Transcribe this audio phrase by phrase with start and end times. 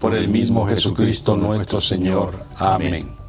[0.00, 2.34] por el mismo Jesucristo nuestro Señor.
[2.56, 3.19] Amén.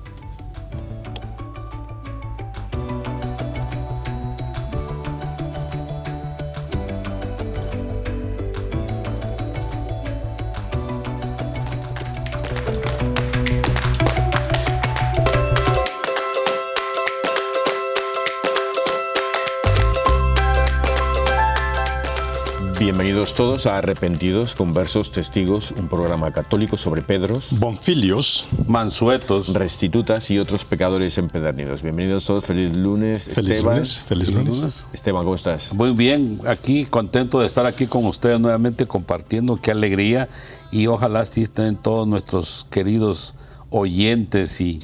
[22.92, 30.40] Bienvenidos todos a Arrepentidos, Conversos, Testigos, un programa católico sobre Pedros, Bonfilios, Mansuetos, Restitutas y
[30.40, 31.84] otros pecadores empedernidos.
[31.84, 33.24] Bienvenidos todos, feliz lunes.
[33.24, 33.76] Feliz Esteban.
[33.76, 34.88] lunes, feliz lunes.
[34.92, 35.74] Esteban, ¿cómo estás?
[35.74, 40.28] Muy bien, aquí contento de estar aquí con ustedes nuevamente compartiendo, qué alegría
[40.70, 43.36] y ojalá asisten todos nuestros queridos
[43.70, 44.80] oyentes y,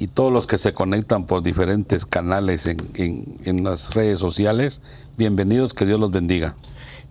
[0.00, 4.82] y todos los que se conectan por diferentes canales en, en, en las redes sociales.
[5.16, 6.56] Bienvenidos, que Dios los bendiga.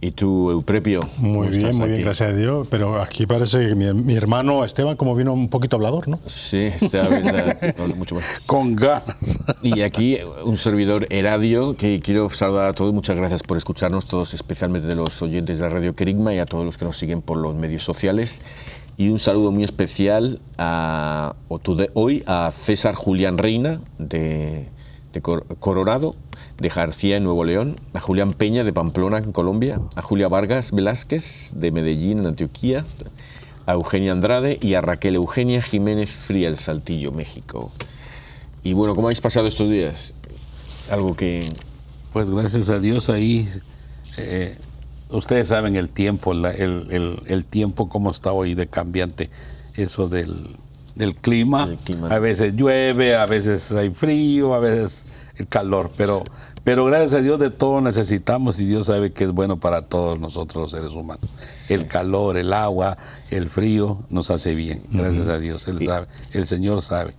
[0.03, 1.07] ¿Y tú, Euprepio?
[1.17, 2.65] Muy bien, muy bien, gracias a Dios.
[2.71, 6.19] Pero aquí parece que mi, mi, hermano Esteban como vino un poquito hablador, ¿no?
[6.25, 8.23] Sí, está bien, mucho más.
[8.47, 9.03] Con gas.
[9.61, 12.91] Y aquí un servidor Eradio, que quiero saludar a todos.
[12.95, 16.65] Muchas gracias por escucharnos, todos, especialmente de los oyentes de Radio Querigma y a todos
[16.65, 18.41] los que nos siguen por los medios sociales.
[18.97, 21.35] Y un saludo muy especial a,
[21.93, 24.67] hoy a César Julián Reina de,
[25.13, 26.15] de Colorado,
[26.61, 30.71] de García en Nuevo León, a Julián Peña de Pamplona en Colombia, a Julia Vargas
[30.71, 32.85] Velázquez de Medellín en Antioquía,
[33.65, 37.71] a Eugenia Andrade y a Raquel Eugenia Jiménez Fría el Saltillo, México.
[38.63, 40.13] Y bueno, ¿cómo habéis pasado estos días?
[40.91, 41.49] Algo que...
[42.13, 43.47] Pues gracias a Dios ahí,
[44.17, 44.57] eh,
[45.09, 49.29] ustedes saben el tiempo, la, el, el, el, tiempo cómo está hoy de cambiante,
[49.75, 50.57] eso del,
[50.95, 51.63] del clima.
[51.63, 52.09] El clima.
[52.09, 56.23] A veces llueve, a veces hay frío, a veces el calor, pero,
[56.63, 60.19] pero gracias a Dios de todo necesitamos y Dios sabe que es bueno para todos
[60.19, 61.25] nosotros los seres humanos.
[61.69, 62.97] El calor, el agua,
[63.29, 67.15] el frío nos hace bien, gracias a Dios, Él sabe, el Señor sabe.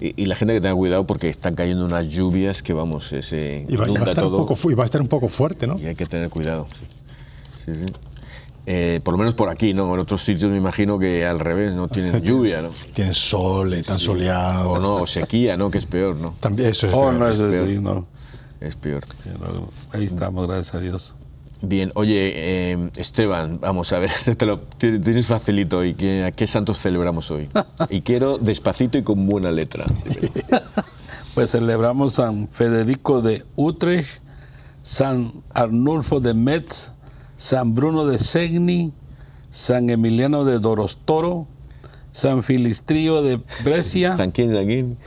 [0.00, 3.66] Y, y, la gente que tenga cuidado porque están cayendo unas lluvias que vamos, se
[3.68, 4.38] y va, y va a estar todo.
[4.38, 5.76] Un poco, y va a estar un poco fuerte, ¿no?
[5.76, 6.68] Y hay que tener cuidado.
[6.72, 6.84] Sí.
[7.64, 7.92] Sí, sí.
[8.70, 9.92] Eh, por lo menos por aquí, ¿no?
[9.94, 11.88] En otros sitios me imagino que al revés, ¿no?
[11.88, 12.68] Tienen lluvia, ¿no?
[12.92, 14.04] Tienen sol, están sí.
[14.04, 14.66] soleados.
[14.66, 15.70] O no, o sequía, ¿no?
[15.70, 16.34] Que es peor, ¿no?
[16.38, 17.14] También eso es oh, peor.
[17.14, 17.82] no es, es peor.
[17.82, 18.17] no.
[18.60, 19.04] Es peor.
[19.24, 21.14] Pero ahí estamos, gracias a Dios.
[21.60, 25.96] Bien, oye, eh, Esteban, vamos a ver, te lo tienes facilito hoy.
[26.24, 27.48] ¿A qué santos celebramos hoy?
[27.90, 29.84] Y quiero despacito y con buena letra.
[31.34, 34.20] Pues celebramos San Federico de Utrecht,
[34.82, 36.90] San Arnulfo de Metz,
[37.36, 38.92] San Bruno de Segni,
[39.48, 41.46] San Emiliano de Dorostoro,
[42.10, 44.98] San Filistrío de Brescia, ¿San quién, San quién?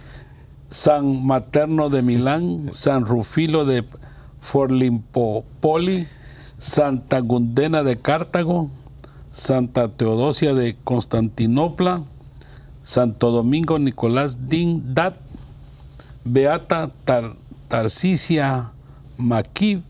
[0.72, 3.84] San Materno de Milán, San Rufilo de
[4.40, 6.08] Forlimpopoli,
[6.58, 8.70] Santa Gundena de Cartago,
[9.32, 12.04] Santa Teodosia de Constantinopla,
[12.84, 15.18] Santo Domingo Nicolás Dindat,
[16.24, 17.36] Beata Tar
[17.68, 18.72] Tarcisia
[19.18, 19.82] Maquib,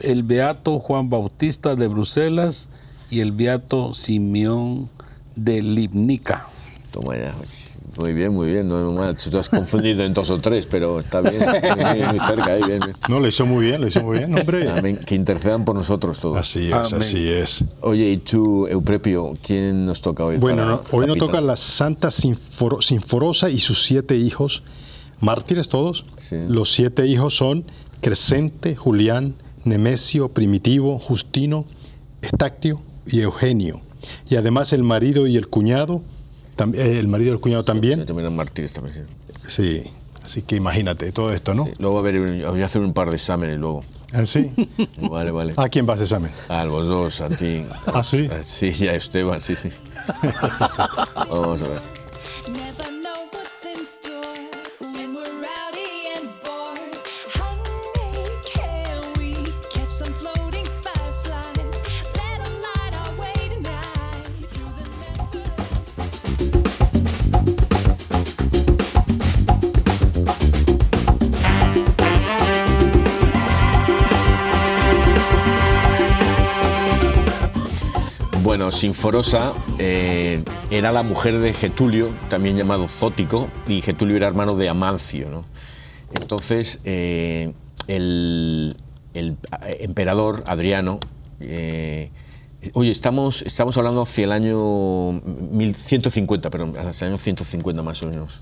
[0.00, 2.68] el Beato Juan Bautista de Bruselas
[3.10, 4.90] y el Beato Simeón
[5.34, 6.46] de Libnica.
[6.90, 7.34] Toma ya.
[7.98, 9.16] Muy bien, muy bien, no es mal.
[9.16, 12.80] Tú has confundido en dos o tres, pero está bien, muy, muy cerca ahí, bien,
[12.80, 12.96] bien.
[13.08, 14.70] No, lo hizo muy bien, lo hizo muy bien, hombre.
[14.70, 14.98] Amén.
[15.04, 16.38] Que intercedan por nosotros todos.
[16.38, 16.94] Así es, Amén.
[16.98, 17.64] así es.
[17.80, 20.38] Oye, y tú, Euprepio, ¿quién nos toca hoy?
[20.38, 24.62] Bueno, no, hoy nos toca la Santa Sinforo, Sinforosa y sus siete hijos,
[25.20, 26.04] mártires todos.
[26.30, 27.64] Los siete hijos son
[28.00, 31.66] Crescente, Julián, Nemesio, Primitivo, Justino,
[32.22, 33.80] Estactio y Eugenio.
[34.28, 36.02] Y además el marido y el cuñado,
[36.74, 38.04] el marido y el cuñado también.
[38.06, 39.06] también eran mártires también.
[39.46, 39.82] Sí.
[40.22, 41.66] Así que imagínate todo esto, ¿no?
[41.78, 43.84] Luego a ver, voy a hacer un par de exámenes luego.
[44.12, 44.50] ¿Ah, sí?
[45.10, 45.54] Vale, vale.
[45.56, 46.32] ¿A quién vas a examen?
[46.48, 47.64] A los dos, a ti.
[47.86, 48.28] ¿Ah, sí?
[48.44, 49.70] Sí, a Esteban, sí, sí.
[51.30, 51.80] Vamos a ver.
[78.80, 84.70] Sinforosa eh, era la mujer de Getulio, también llamado Zótico, y Getulio era hermano de
[84.70, 85.44] Amancio.
[86.14, 87.52] Entonces, eh,
[87.88, 88.74] el,
[89.12, 90.98] emperador Adriano,
[91.40, 92.08] eh,
[92.72, 98.08] oye, estamos, estamos hablando hacia el año 1150, perdón, hacia el año 150 más o
[98.08, 98.40] menos.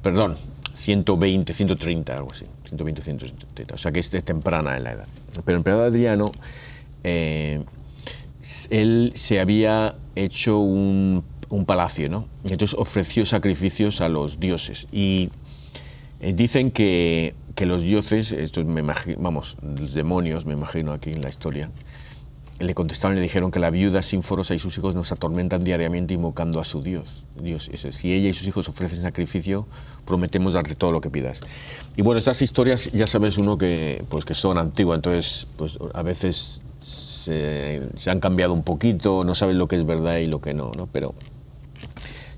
[0.00, 0.38] perdón,
[0.76, 2.46] 120, 130, algo así.
[2.64, 5.06] 120, 130, o sea que es temprana en la edad.
[5.44, 6.32] Pero el emperador Adriano
[8.70, 11.24] él se había hecho un,
[11.66, 12.28] palacio, ¿no?
[12.44, 14.86] Entonces ofreció sacrificios a los dioses.
[14.90, 15.28] Y
[16.20, 18.82] eh, dicen que, los dioses, esto me
[19.18, 21.70] vamos, los demonios, me imagino aquí en la historia,
[22.58, 26.14] le contestaron y le dijeron que la viuda sinforosa y sus hijos nos atormentan diariamente
[26.14, 27.26] invocando a su Dios.
[27.40, 29.66] Dios si ella y sus hijos ofrecen sacrificio,
[30.06, 31.38] prometemos darte todo lo que pidas.
[31.96, 36.02] Y bueno, estas historias ya sabes uno que, pues, que son antiguas, entonces pues, a
[36.02, 36.61] veces
[37.24, 40.72] se, han cambiado un poquito, no saben lo que es verdad y lo que no,
[40.76, 40.86] ¿no?
[40.86, 41.14] Pero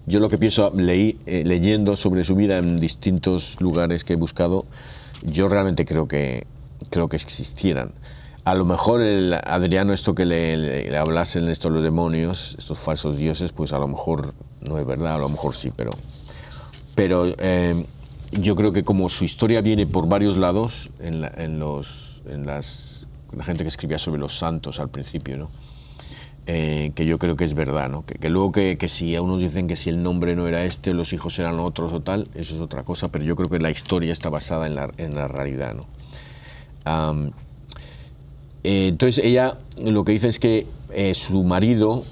[0.06, 4.16] yo lo que pienso, leí, eh, leyendo sobre su vida en distintos lugares que he
[4.16, 4.64] buscado,
[5.22, 6.46] yo realmente creo que,
[6.90, 7.92] creo que existieran.
[8.44, 13.16] A lo mejor el Adriano, esto que le, le, hablasen estos los demonios, estos falsos
[13.16, 15.92] dioses, pues a lo mejor no es verdad, a lo mejor sí, pero,
[16.94, 17.86] pero eh,
[18.32, 23.44] yo creo que como su historia viene por varios lados, en, los, en las la
[23.44, 25.50] gente que escribía sobre los santos al principio, ¿no?
[26.46, 28.04] Eh, que yo creo que es verdad, ¿no?
[28.04, 31.14] que, luego que, si a unos dicen que si el nombre no era este, los
[31.14, 34.12] hijos eran otros o tal, eso es otra cosa, pero yo creo que la historia
[34.12, 35.74] está basada en la, en la realidad.
[35.74, 35.86] ¿no?
[38.62, 42.04] Eh, entonces ella lo que dice es que eh, su marido,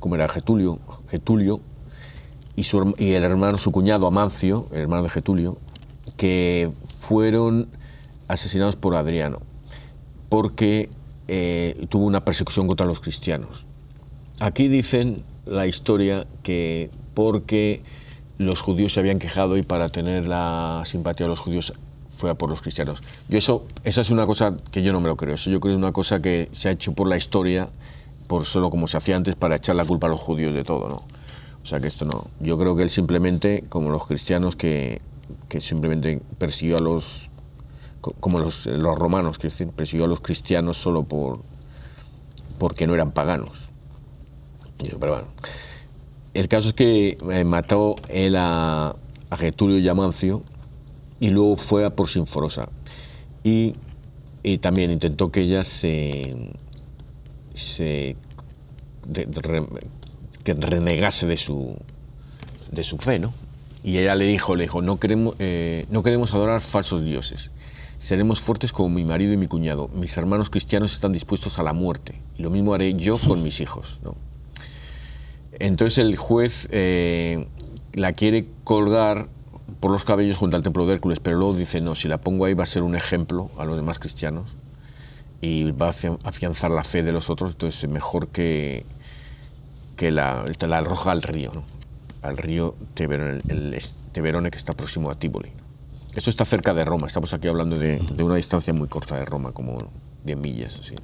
[0.00, 0.78] como era Getulio,
[1.10, 1.60] Getulio
[2.54, 5.58] y, su, y el hermano, su cuñado Amancio, el hermano de Getulio,
[6.16, 6.70] que
[7.00, 7.68] fueron
[8.28, 9.40] asesinados por Adriano,
[10.28, 10.88] porque
[11.28, 13.66] eh, tuvo una persecución contra los cristianos.
[14.38, 17.82] Aquí dicen la historia que porque
[18.38, 21.72] los judíos se habían quejado y para tener la simpatía de los judíos
[22.10, 23.02] fue a por los cristianos.
[23.28, 25.34] Yo eso, esa es una cosa que yo no me lo creo.
[25.34, 27.68] Eso yo creo es una cosa que se ha hecho por la historia,
[28.26, 30.88] por solo como se hacía antes, para echar la culpa a los judíos de todo,
[30.88, 31.02] ¿no?
[31.62, 32.26] O sea que esto no.
[32.40, 35.00] Yo creo que él simplemente, como los cristianos, que,
[35.48, 37.28] que simplemente persiguió a los
[38.20, 41.40] como los, los romanos, que persiguió a los cristianos solo por,
[42.58, 43.70] porque no eran paganos.
[46.34, 48.94] El caso es que eh, mató él a,
[49.30, 50.42] a Getulio y Amancio
[51.18, 52.68] y luego fue a por Sinforosa.
[53.42, 53.74] Y,
[54.42, 56.52] y también intentó que ella se,
[57.54, 58.16] se
[60.44, 61.76] que renegase de su,
[62.70, 63.32] de su fe, ¿no?
[63.82, 67.50] Y ella le dijo, le dijo, no queremos, eh, no queremos adorar falsos dioses.
[67.98, 69.88] Seremos fuertes como mi marido y mi cuñado.
[69.88, 72.20] Mis hermanos cristianos están dispuestos a la muerte.
[72.36, 74.00] Y lo mismo haré yo con mis hijos.
[75.58, 77.48] Entonces el juez eh,
[77.94, 79.28] la quiere colgar
[79.80, 82.44] por los cabellos junto al templo de Hércules, pero luego dice, no, si la pongo
[82.44, 84.54] ahí va a ser un ejemplo a los demás cristianos
[85.40, 88.84] y va a afianzar la fe de los otros, entonces es mejor que,
[89.96, 91.50] que la, la arroja al río,
[92.22, 95.52] al río Teverone que está próximo a Tívoli.
[96.16, 99.52] Esto está cerca de Roma, estamos aquí hablando de, una distancia muy corta de Roma,
[99.52, 99.76] como
[100.24, 100.80] 10 millas.
[100.80, 100.94] Así.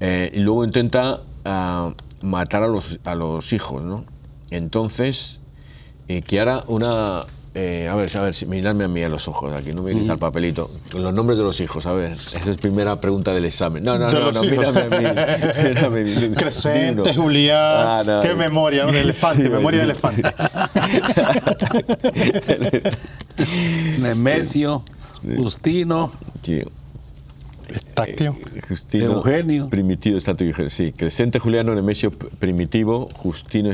[0.00, 4.04] Eh, y luego intenta ah, matar a los, a los hijos, ¿no?
[4.50, 5.38] Entonces,
[6.08, 9.72] eh, Kiara, una eh, a ver, a ver, miradme a mí a los ojos aquí,
[9.72, 10.70] no me mires al papelito.
[10.94, 13.82] Los nombres de los hijos, a ver, esa es primera pregunta del examen.
[13.82, 15.68] No, no, no, no, mírame a mí.
[15.68, 18.92] Mírame, Crescente, Julián, ah, qué memoria, ¿no?
[18.92, 20.22] De elefante, memoria de elefante.
[23.98, 24.82] Nemesio,
[25.36, 26.10] Justino.
[27.70, 28.36] Estácteo.
[28.54, 29.68] Eh, Justino, Eugenio.
[29.68, 30.70] Primitivo, Eugenio.
[30.70, 33.70] Sí, Crescente, Juliano, Nemesio, Primitivo, Justino,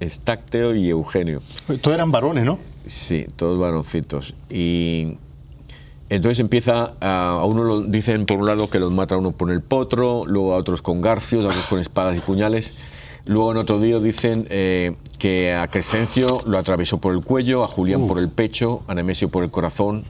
[0.00, 1.42] Estácteo y Eugenio.
[1.80, 2.58] Todos eran varones, ¿no?
[2.86, 4.34] Sí, todos varoncitos.
[4.48, 5.16] Y
[6.08, 9.60] entonces empieza, a, uno lo dicen por un lado que los mata uno por el
[9.60, 12.74] potro, luego a otros con garfios, a otros con espadas y puñales.
[13.30, 17.68] Luego en otro día dicen eh, que a Crescencio lo atravesó por el cuello, a
[17.68, 20.02] Julián por el pecho, a Nemesio por el corazón,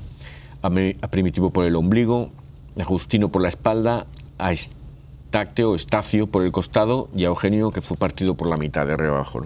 [0.63, 0.71] a,
[1.09, 2.31] Primitivo por el ombligo,
[2.79, 4.07] a Justino por la espalda,
[4.39, 8.87] a Estácteo, Estacio por el costado y a Eugenio que fue partido por la mitad
[8.87, 9.43] de arriba abajo.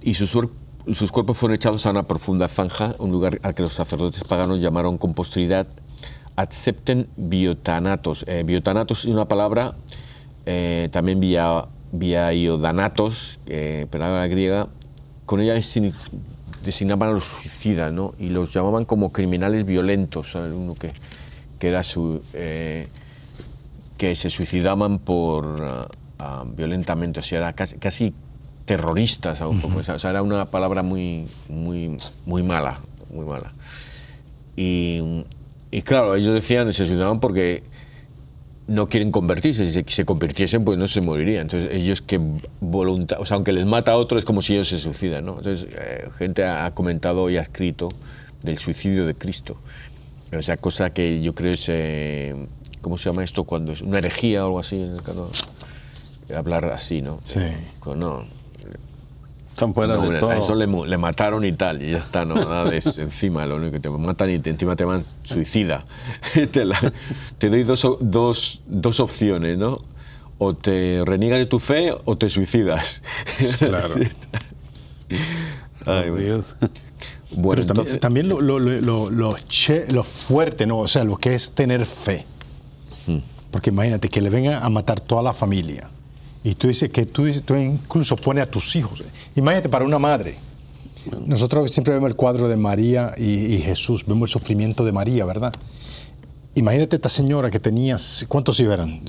[0.00, 3.72] Y su, sus cuerpos fueron echados a una profunda zanja, un lugar al que los
[3.72, 5.66] sacerdotes paganos llamaron con posteridad
[6.36, 8.24] accepten biotanatos.
[8.28, 9.74] Eh, biotanatos es una palabra
[10.46, 14.68] eh, también vía, vía iodanatos, eh, palabra griega,
[15.26, 15.54] con ella
[16.64, 18.14] designaban a los suicidas ¿no?
[18.18, 20.92] y los llamaban como criminales violentos, uno que,
[21.58, 22.88] que, era su, eh,
[23.98, 28.14] que se suicidaban por ah, ah, violentamente, o sea, era casi, casi
[28.64, 32.80] terroristas, o sea, era una palabra muy, muy, muy mala,
[33.12, 33.52] muy mala.
[34.56, 35.24] Y,
[35.70, 37.64] y claro, ellos decían, se suicidaban porque
[38.66, 41.42] no quieren convertirse, si se, convirtiesen pues no se morirían.
[41.42, 42.20] Entonces ellos que
[42.60, 45.38] voluntad, o sea, aunque les mata a otro es como si ellos se suicidan, ¿no?
[45.38, 47.88] Entonces eh, gente ha, comentado y ha escrito
[48.42, 49.56] del suicidio de Cristo.
[50.36, 52.34] O sea, cosa que yo creo es, eh,
[52.80, 53.44] ¿cómo se llama esto?
[53.44, 54.90] Cuando es una herejía o algo así,
[56.34, 57.20] hablar así, ¿no?
[57.22, 57.40] Sí.
[57.84, 58.24] no,
[59.60, 63.56] no, A eso le, mataron y tal, y ya está, no nada de encima, lo
[63.56, 65.84] único que te matan y encima te van suicida.
[67.38, 69.78] te, doy dos, dos, dos, opciones, ¿no?
[70.38, 73.02] O te reniegas de tu fe o te suicidas.
[73.58, 73.94] Claro.
[75.84, 76.42] Ay, bueno.
[77.64, 80.78] Pero también, lo, lo, lo, lo, fuerte, ¿no?
[80.78, 82.24] O sea, lo que es tener fe.
[83.06, 83.18] Hmm.
[83.50, 85.90] Porque imagínate que le vengan a matar toda la familia
[86.44, 89.02] y tú dices que tú, tú incluso pones a tus hijos.
[89.36, 90.36] Imagínate para una madre.
[91.26, 95.52] Nosotros siempre vemos el cuadro de María y, Jesús, vemos el sufrimiento de María, ¿verdad?
[96.54, 97.96] Imagínate esta señora que tenía,
[98.28, 99.02] ¿cuántos hijos eran?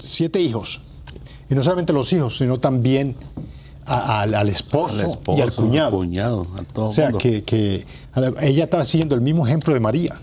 [0.00, 0.40] Siete.
[0.40, 0.80] hijos.
[1.50, 3.16] Y no solamente los hijos, sino también
[3.84, 6.46] al, esposo y al cuñado.
[6.74, 7.84] o sea, que, que,
[8.40, 10.20] ella estaba siguiendo el mismo ejemplo de María.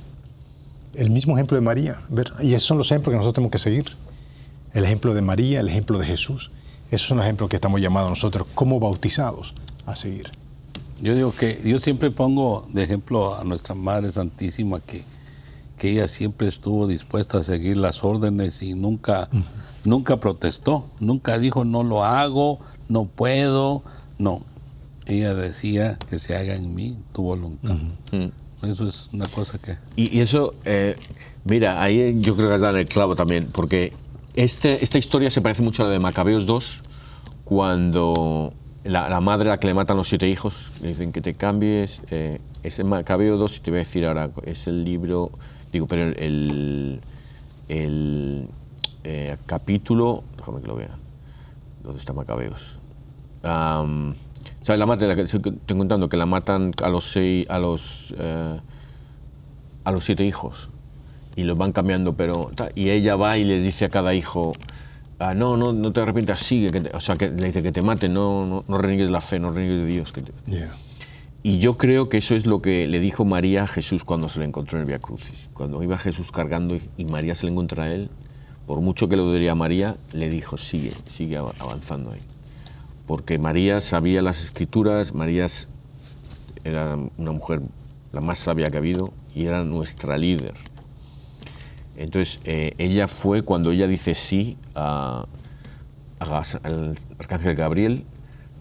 [0.93, 2.01] El mismo ejemplo de María.
[2.41, 4.04] Y esos son los ejemplos que nosotros tenemos que seguir
[4.75, 6.51] el ejemplo de María, el ejemplo de Jesús.
[6.91, 9.55] Esos son los ejemplos que estamos llamados nosotros como bautizados
[9.85, 10.29] a seguir.
[11.01, 15.03] Yo digo que yo siempre pongo de ejemplo a nuestra Madre Santísima que,
[15.77, 19.29] que ella siempre estuvo dispuesta a seguir las órdenes y nunca,
[19.85, 23.81] nunca protestó, nunca dijo no lo hago, no puedo,
[24.17, 24.41] no.
[25.05, 27.75] Ella decía que se haga en mí tu voluntad.
[28.61, 29.77] Eso es una cosa que...
[29.95, 30.95] Y, eso, eh,
[31.45, 33.93] mira, ahí yo creo que dado el clavo también, porque
[34.35, 36.81] este, esta historia se parece mucho a la de Macabeos 2,
[37.45, 41.33] cuando la, madre a la que le matan los siete hijos, le dicen que te
[41.33, 42.01] cambies.
[42.11, 45.31] Eh, es en Macabeo 2, y te voy a decir ahora, es el libro,
[45.71, 47.01] digo, pero el,
[47.69, 48.47] el,
[49.03, 50.97] eh, capítulo, déjame que lo vea,
[51.83, 52.79] ¿dónde está Macabeos?
[53.41, 55.07] ¿Sabes la madre?
[55.07, 58.59] La que estoy contando, que la matan a los seis, a los, eh,
[59.83, 60.69] a los siete hijos
[61.35, 62.51] y los van cambiando, pero...
[62.75, 64.53] Y ella va y les dice a cada hijo,
[65.19, 68.13] ah, no, no, no te arrepientas, sigue, o sea, que le dice que te maten,
[68.13, 70.11] no, no, no reniegues la fe, no reniegues de Dios.
[70.11, 70.23] Que
[71.43, 74.39] Y yo creo que eso es lo que le dijo María a Jesús cuando se
[74.39, 75.49] le encontró en el Via Crucis.
[75.53, 78.09] Cuando iba Jesús cargando y María se le encontró a él,
[78.65, 82.21] por mucho que lo diría María, le dijo, sigue, sigue avanzando ahí.
[83.05, 85.45] Porque María sabía las escrituras, María
[86.63, 87.61] era una mujer
[88.11, 90.55] la más sabia que ha habido y era nuestra líder.
[91.97, 95.25] Entonces, eh, ella fue cuando ella dice sí a,
[96.19, 98.05] al arcángel Gabriel,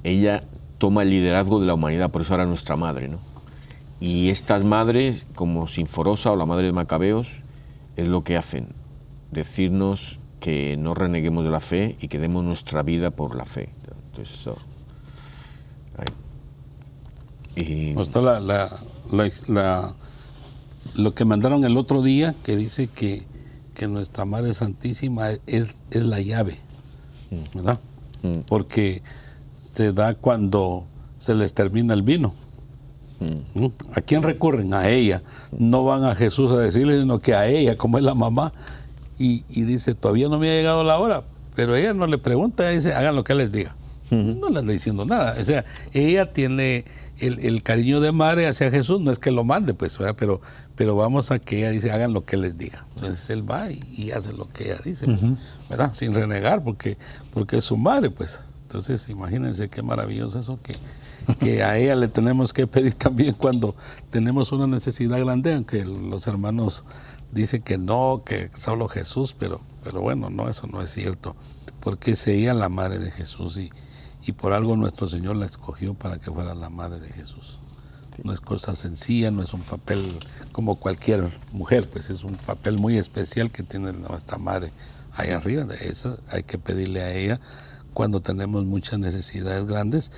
[0.04, 0.44] ella
[0.78, 3.18] toma el liderazgo de la humanidad, por eso era nuestra madre, ¿no?
[4.00, 7.28] Y estas madres, como Sinforosa o la madre de Macabeos,
[7.96, 8.68] es lo que hacen,
[9.30, 13.70] decirnos que no reneguemos de la fe y que demos nuestra vida por la fe.
[14.10, 14.58] Entonces, eso.
[17.56, 17.98] Y...
[17.98, 19.94] Está la, la
[20.94, 23.26] lo que mandaron el otro día, que dice que,
[23.88, 26.58] nuestra Madre Santísima es, es la llave,
[27.30, 27.56] mm.
[27.56, 27.78] ¿verdad?
[28.22, 28.38] Mm.
[28.46, 29.02] Porque
[29.58, 30.86] se da cuando
[31.18, 32.32] se les termina el vino.
[33.20, 33.66] Mm.
[33.94, 34.74] ¿A quién recurren?
[34.74, 35.22] A ella.
[35.56, 38.52] No van a Jesús a decirle, sino que a ella, como es la mamá.
[39.18, 41.22] Y, dice, todavía no me ha llegado la hora.
[41.54, 43.76] Pero ella no le pregunta, ella dice, hagan lo que les diga.
[44.10, 45.36] No le anda diciendo nada.
[45.40, 46.84] O sea, ella tiene
[47.18, 50.40] el, cariño de madre hacia Jesús, no es que lo mande, pues, pero,
[50.74, 52.84] pero vamos a que ella dice, hagan lo que les diga.
[52.96, 55.32] Entonces él va y, hace lo que ella dice, pues,
[55.68, 55.92] ¿verdad?
[55.94, 56.96] Sin renegar, porque,
[57.32, 58.42] porque es su madre, pues.
[58.62, 60.74] Entonces, imagínense qué maravilloso eso que,
[61.38, 63.76] que a ella le tenemos que pedir también cuando
[64.10, 66.84] tenemos una necesidad grande, aunque los hermanos
[67.30, 71.36] dicen que no, que solo Jesús, pero, pero bueno, no, eso no es cierto,
[71.80, 73.70] porque es ella la madre de Jesús y,
[74.26, 77.58] y por algo nuestro Señor la escogió para que fuera la madre de Jesús.
[78.22, 80.00] No es cosa sencilla, no es un papel
[80.52, 84.70] como cualquier mujer, pues es un papel muy especial que tiene nuestra madre
[85.16, 85.64] ahí arriba.
[85.64, 87.40] De eso hay que pedirle a ella
[87.92, 90.12] cuando tenemos muchas necesidades grandes,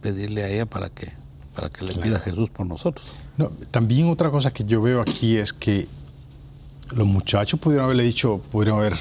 [0.00, 1.12] pedirle a ella para que,
[1.54, 3.06] para que le pida a Jesús por nosotros.
[3.36, 5.88] No, también otra cosa que yo veo aquí es que
[6.94, 8.94] los muchachos pudieron haberle dicho, pudieron haber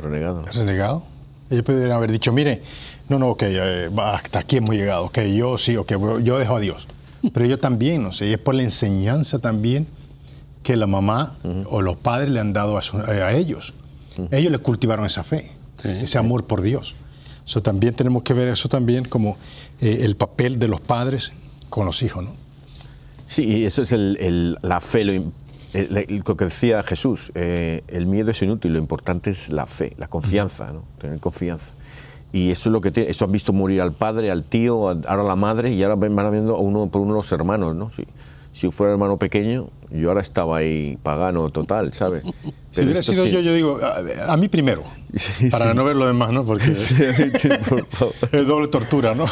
[0.00, 0.42] renegado.
[0.42, 1.02] renegado.
[1.50, 2.62] Ellos pudieron haber dicho, mire,
[3.08, 5.92] no, no, ok, eh, hasta aquí hemos llegado, ok, yo sí, ok,
[6.22, 6.86] yo dejo a Dios.
[7.32, 9.86] Pero yo también, no sé, y es por la enseñanza también
[10.62, 13.74] que la mamá o los padres le han dado a, ellos.
[14.30, 15.52] Ellos les cultivaron esa fe,
[15.84, 16.94] ese amor por Dios.
[17.46, 19.36] Eso también tenemos que ver eso también como
[19.80, 21.32] eh, el papel de los padres
[21.68, 22.34] con los hijos, ¿no?
[23.26, 28.78] Sí, eso es la fe, lo, que decía Jesús, eh, el miedo es inútil, lo
[28.78, 30.84] importante es la fe, la confianza, ¿no?
[30.98, 31.66] tener confianza.
[32.34, 35.22] Y eso es lo que tiene, eso han visto morir al padre, al tío, ahora
[35.22, 37.90] a la madre, y ahora van viendo a uno por uno los hermanos, ¿no?
[37.90, 38.04] Si,
[38.52, 42.24] si fuera hermano pequeño, yo ahora estaba ahí pagano total, ¿sabes?
[42.72, 43.78] si hubiera sido yo, yo digo,
[44.26, 44.82] a, mí primero,
[45.52, 46.44] para no ver lo demás, ¿no?
[46.44, 46.72] Porque
[48.32, 49.26] es doble tortura, ¿no?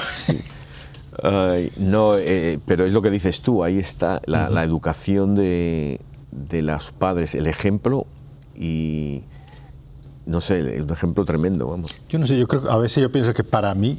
[1.79, 5.99] no, eh, pero es lo que dices tú, ahí está la, la educación de,
[6.31, 8.07] de los padres, el ejemplo
[8.55, 9.23] y
[10.27, 11.95] no sé, es un ejemplo tremendo, vamos.
[12.09, 13.99] Yo no sé, yo creo a veces yo pienso que para mí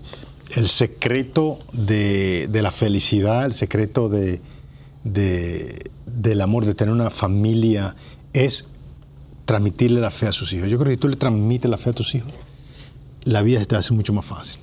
[0.56, 4.42] el secreto de, la felicidad, el secreto de,
[5.04, 7.96] del amor, de tener una familia,
[8.34, 8.70] es
[9.46, 10.70] transmitirle la fe a sus hijos.
[10.70, 12.32] Yo creo que si tú le transmites la fe a tus hijos,
[13.24, 14.60] la vida te hace mucho más fácil,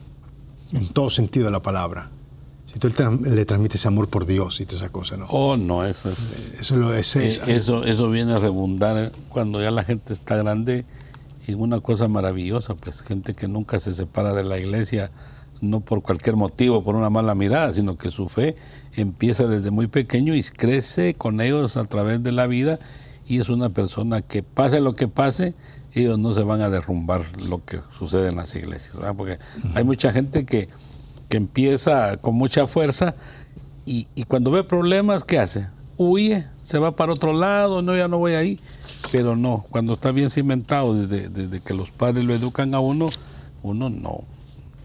[0.73, 2.11] en todo sentido de la palabra.
[2.67, 5.27] Si tú le transmites ese amor por Dios y todas esas cosas, ¿no?
[5.27, 6.61] Oh, no, eso es.
[6.61, 10.85] Eso, lo, es, eh, eso, eso viene a redundar cuando ya la gente está grande
[11.51, 15.11] y una cosa maravillosa, pues gente que nunca se separa de la iglesia,
[15.61, 18.57] no por cualquier motivo, por una mala mirada, sino que su fe
[18.95, 22.79] empieza desde muy pequeño y crece con ellos a través de la vida
[23.27, 25.55] y es una persona que pase lo que pase,
[25.93, 29.39] ellos no se van a derrumbar lo que sucede en las iglesias, porque
[29.75, 30.69] hay mucha gente que,
[31.29, 33.15] que, empieza con mucha fuerza
[33.85, 35.67] y, y cuando ve problemas, ¿qué hace?
[35.97, 38.59] Huye, se va para otro lado, no, ya no voy ahí
[39.13, 43.09] pero no, cuando está bien cimentado, desde, desde que los padres lo educan a uno,
[43.63, 44.25] uno no,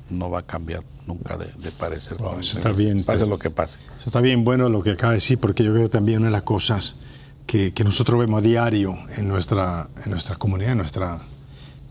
[0.09, 2.17] no va a cambiar nunca de, parecer.
[2.39, 3.03] eso está bien.
[3.03, 3.79] Pase pues, lo que pase.
[3.97, 6.27] Eso está bien bueno lo que acaba de decir, porque yo creo que también una
[6.27, 6.95] de las cosas
[7.45, 11.19] que, que, nosotros vemos a diario en nuestra, en nuestra comunidad, en nuestra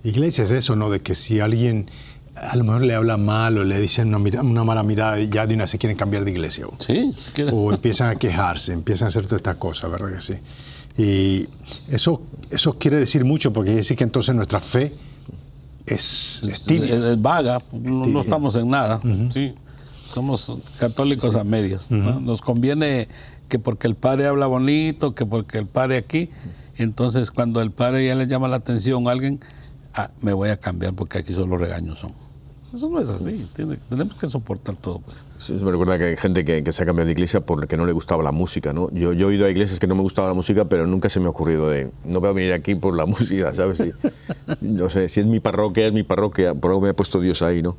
[0.03, 0.91] iglesia, es eso, ¿no?
[0.91, 1.89] De que si alguien
[2.35, 5.55] a lo mejor le habla mal o le dicen una, una mala mirada, ya de
[5.55, 6.67] una se quieren cambiar de iglesia.
[6.67, 7.15] O, sí,
[7.53, 10.35] o empiezan a quejarse, empiezan a hacer todas estas cosas, ¿verdad que sí?
[10.97, 11.49] Y
[11.89, 14.93] eso, eso quiere decir mucho porque quiere decir que entonces nuestra fe
[15.87, 19.01] es, es, vaga, no, estamos en nada.
[19.33, 19.55] sí.
[20.07, 21.91] Somos católicos a medias.
[21.91, 23.09] Nos conviene
[23.49, 26.31] que porque el padre habla bonito, que porque el padre aquí,
[26.77, 29.41] entonces cuando el padre ya le llama la atención a alguien,
[29.95, 32.13] ah, me voy a cambiar porque aquí solo regaños son.
[32.75, 33.47] Eso no es así,
[33.89, 34.99] tenemos que soportar todo.
[34.99, 35.25] Pues.
[35.39, 37.93] Sí, me recuerda que hay gente que, se ha cambiado de iglesia porque no le
[37.93, 38.73] gustaba la música.
[38.73, 38.91] ¿no?
[38.91, 41.21] Yo, yo he ido a iglesias que no me gustaba la música, pero nunca se
[41.21, 43.83] me ha ocurrido de, no voy a venir aquí por la música, ¿sabes?
[44.61, 47.43] no sé, si es mi parroquia, es mi parroquia, por algo me ha puesto Dios
[47.43, 47.77] ahí, ¿no?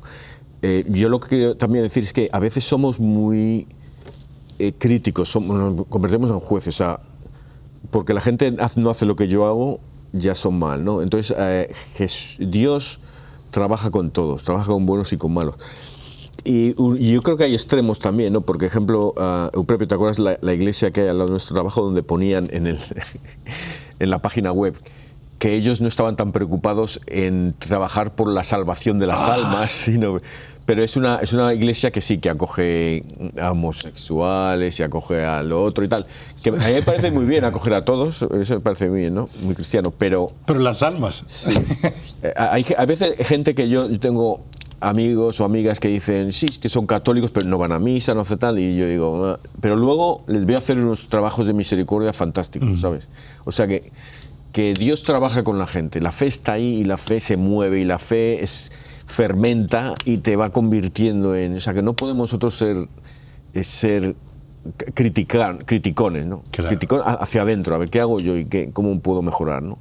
[0.62, 3.66] Eh, yo lo que quiero también decir es que a veces somos muy
[4.58, 7.00] eh, críticos, somos, nos convertimos en jueces, o sea,
[7.90, 9.80] porque la gente no hace lo que yo hago,
[10.12, 11.02] ya son mal, ¿no?
[11.02, 11.70] Entonces, eh,
[12.38, 13.00] Dios
[13.50, 15.56] trabaja con todos, trabaja con buenos y con malos.
[16.44, 16.74] Y,
[17.12, 18.40] yo creo que hay extremos también, ¿no?
[18.42, 21.82] Porque, ejemplo, uh, ¿te acuerdas la, la, iglesia que hay al lado de nuestro trabajo
[21.82, 22.78] donde ponían en, el,
[23.98, 24.78] en la página web
[25.38, 29.34] que ellos no estaban tan preocupados en trabajar por la salvación de las ah.
[29.34, 30.20] almas, sino
[30.66, 33.04] pero es una, es una iglesia que sí, que acoge
[33.40, 36.06] a homosexuales y acoge a lo otro y tal.
[36.42, 39.14] Que a mí me parece muy bien acoger a todos, eso me parece muy bien,
[39.14, 39.28] ¿no?
[39.42, 40.32] Muy cristiano, pero...
[40.44, 41.22] Pero las almas.
[41.26, 41.56] Sí.
[42.22, 44.40] Eh, hay a veces gente que yo, tengo
[44.80, 48.22] amigos o amigas que dicen, sí, que son católicos, pero no van a misa, no
[48.22, 51.52] hace tal, y yo digo, ah", pero luego les voy a hacer unos trabajos de
[51.52, 52.80] misericordia fantásticos, mm.
[52.80, 53.04] ¿sabes?
[53.44, 53.92] O sea que,
[54.52, 57.80] que Dios trabaja con la gente, la fe está ahí y la fe se mueve
[57.80, 58.72] y la fe es
[59.06, 61.56] fermenta y te va convirtiendo en...
[61.56, 62.88] O sea, que no podemos nosotros ser,
[63.54, 64.16] eh, ser
[64.94, 66.42] criticar, criticones, ¿no?
[67.04, 69.78] hacia adentro, a ver qué hago yo y qué, cómo puedo mejorar, ¿no?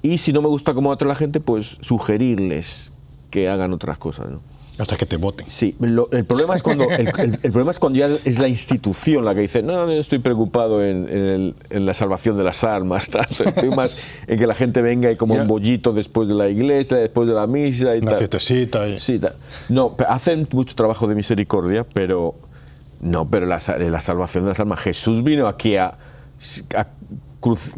[0.00, 2.92] Y si no me gusta cómo hace la gente, pues sugerirles
[3.30, 4.40] que hagan otras cosas, ¿no?
[4.78, 5.48] Hasta que te voten.
[5.50, 9.42] Sí, el, problema es cuando, el, problema es cuando ya es la institución la que
[9.42, 14.46] dice, no, no estoy preocupado en, la salvación de las almas, estoy más en que
[14.46, 17.94] la gente venga y como un bollito después de la iglesia, después de la misa
[17.96, 18.88] y Una fiestecita.
[18.88, 18.98] Y...
[18.98, 19.20] Sí,
[19.68, 22.34] no, hacen mucho trabajo de misericordia, pero
[23.00, 25.98] no, pero la, la salvación de las almas, Jesús vino aquí a,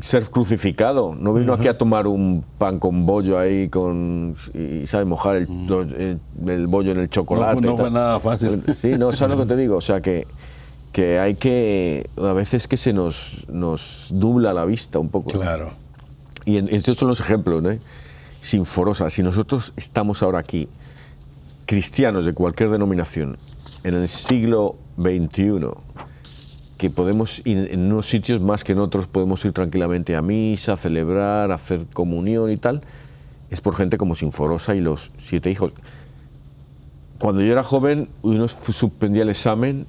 [0.01, 1.15] ser crucificado.
[1.15, 6.21] No vino aquí a tomar un pan con bollo ahí con y sabe mojar el,
[6.47, 7.61] el, bollo en el chocolate.
[7.61, 8.63] No, fue nada fácil.
[8.75, 9.77] Sí, no, sabes lo que te digo.
[9.77, 10.27] O sea que,
[10.93, 15.31] que hay que a veces que se nos nos nubla la vista un poco.
[15.31, 15.73] Claro.
[16.45, 17.71] Y estos son los ejemplos, ¿no?
[18.41, 19.09] Sinforosa.
[19.09, 20.69] Si nosotros estamos ahora aquí,
[21.65, 23.39] cristianos de cualquier denominación,
[23.83, 25.71] en el siglo XXI,
[26.79, 30.77] que podemos ir en unos sitios más que en otros, podemos ir tranquilamente a misa,
[30.77, 32.83] celebrar, hacer comunión y tal,
[33.51, 35.73] es por gente como Sinforosa y los siete hijos.
[37.19, 39.87] Cuando yo era joven, uno suspendía el examen,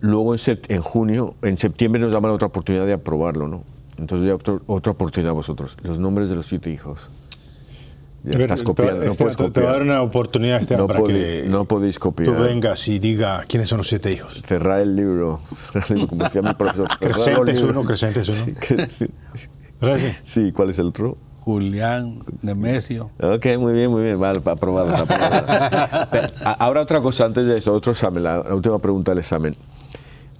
[0.00, 3.62] luego en, junio, en septiembre nos daban otra oportunidad de aprobarlo, ¿no?
[3.98, 4.34] Entonces ya
[4.66, 7.08] otra oportunidad a vosotros, los nombres de los siete hijos.
[8.24, 9.04] Ya estás copiando.
[9.04, 9.52] no puedes copiar.
[9.52, 12.34] Te va a dar una oportunidad este no para que no podéis copiar.
[12.34, 14.40] tú vengas y diga quiénes son los siete hijos.
[14.46, 15.40] Cerrar el libro,
[16.08, 16.88] como decía mi profesor.
[17.00, 18.44] Crescente es uno, Crescente es uno.
[19.80, 20.20] Gracias.
[20.22, 21.18] Sí, ¿cuál es el otro?
[21.40, 23.10] Julián Nemesio.
[23.20, 24.20] Ok, muy bien, muy bien.
[24.20, 24.94] Vale, aprobado.
[24.94, 26.26] aprobado.
[26.44, 29.56] Ahora otra cosa antes de eso, otro examen, la, la última pregunta del examen.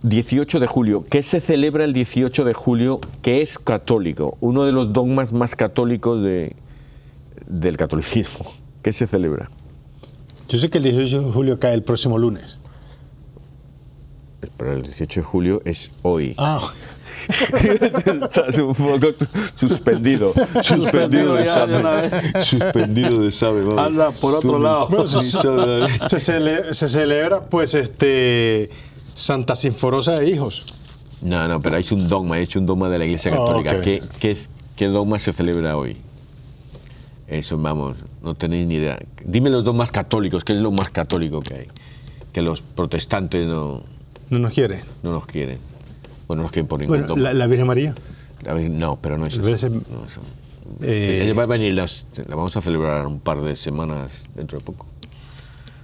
[0.05, 1.05] 18 de julio.
[1.09, 4.37] ¿Qué se celebra el 18 de julio que es católico?
[4.41, 6.55] Uno de los dogmas más católicos de,
[7.47, 8.53] del catolicismo.
[8.83, 9.51] ¿Qué se celebra?
[10.49, 12.59] Yo sé que el 18 de julio cae el próximo lunes.
[14.57, 16.35] Pero el 18 de julio es hoy.
[16.37, 16.61] Ah.
[17.63, 19.15] Estás un poco
[19.55, 20.33] suspendido.
[20.63, 22.45] Suspendido de sabe.
[22.45, 23.81] Suspendido de sabe.
[23.81, 25.07] Anda por otro lado.
[25.07, 28.71] se, se, celebra, pues, este
[29.15, 30.67] Santa Sinforosa de Hijos.
[31.23, 33.81] No, no, pero hay un dogma, hay un dogma de la Iglesia Católica.
[33.81, 34.37] ¿Qué, qué,
[34.75, 35.97] ¿Qué dogma se celebra hoy?
[37.33, 38.99] Eso, vamos, no tenéis ni idea.
[39.25, 41.67] Dime los dos más católicos, ¿qué es lo más católico que hay?
[42.31, 43.85] Que los protestantes no...
[44.29, 44.81] No nos quieren.
[45.03, 45.59] No nos quieren.
[46.29, 47.95] Bueno, no nos quieren por ningún bueno, la, Virgen María?
[48.45, 49.71] no, pero no es eso.
[49.71, 49.77] No,
[50.83, 54.65] eh, va a venir, las, la vamos a celebrar un par de semanas dentro de
[54.65, 54.87] poco.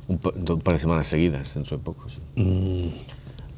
[0.06, 2.08] Un, par de semanas seguidas dentro de poco.
[2.37, 2.88] Mm.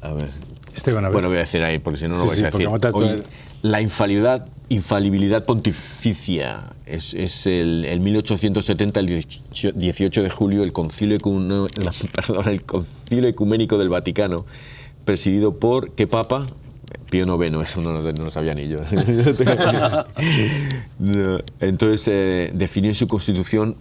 [0.01, 0.29] A ver.
[0.73, 1.13] Esteban, a ver.
[1.13, 2.69] Bueno, voy a decir ahí, porque si no, no lo vais a decir.
[3.61, 9.25] La infalibilidad, infalibilidad pontificia es, es el, el, 1870, el
[9.75, 11.17] 18 de julio, el concilio,
[12.45, 14.45] el concilio Ecuménico del Vaticano,
[15.05, 16.47] presidido por, ¿qué papa?
[17.09, 18.79] Pío IX, eso no, no, lo sabía ni yo.
[21.59, 23.75] Entonces eh, definió en su constitución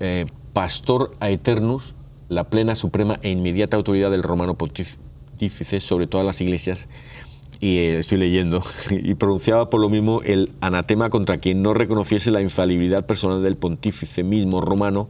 [0.00, 1.94] eh, pastor a eternus,
[2.28, 6.88] la plena, suprema e inmediata autoridad del romano pontífice sobre todas las iglesias
[7.60, 12.30] y eh, estoy leyendo, y pronunciaba por lo mismo el anatema contra quien no reconociese
[12.30, 15.08] la infalibilidad personal del pontífice mismo romano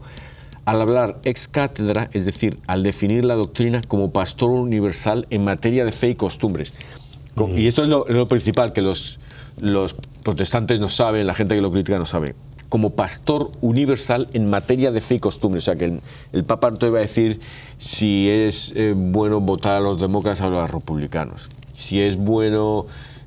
[0.64, 5.85] al hablar ex cátedra, es decir, al definir la doctrina como pastor universal en materia
[5.85, 6.72] de fe y costumbres.
[7.57, 9.18] Y esto es lo, principal que los,
[9.61, 12.35] los protestantes no saben, la gente que lo critica no sabe.
[12.68, 15.64] Como pastor universal en materia de fe y costumbres.
[15.64, 16.00] O sea, que
[16.33, 17.40] el, Papa no te va a decir
[17.78, 22.87] si es eh, bueno votar a los demócratas o a los republicanos si es bueno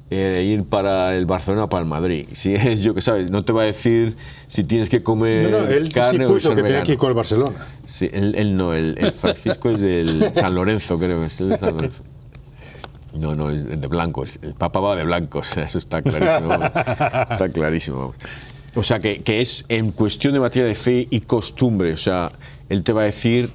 [0.09, 2.27] eh, ir para el Barcelona o para el Madrid.
[2.33, 4.15] Si es, yo que sabes, no te va a decir
[4.47, 6.97] si tienes que comer no, no, él carne sí puso o que tenía que ir
[6.97, 7.67] con el Barcelona.
[7.85, 11.75] Sí, él, no, el, Francisco es del San Lorenzo, creo que es el de San
[11.75, 12.03] Lorenzo.
[13.13, 14.39] No, no, es de blancos.
[14.41, 16.53] El Papa va de blancos, eso está clarísimo.
[16.53, 18.13] está clarísimo.
[18.75, 21.93] O sea, que, que, es en cuestión de materia de fe y costumbre.
[21.93, 22.31] O sea,
[22.69, 23.51] él te va a decir...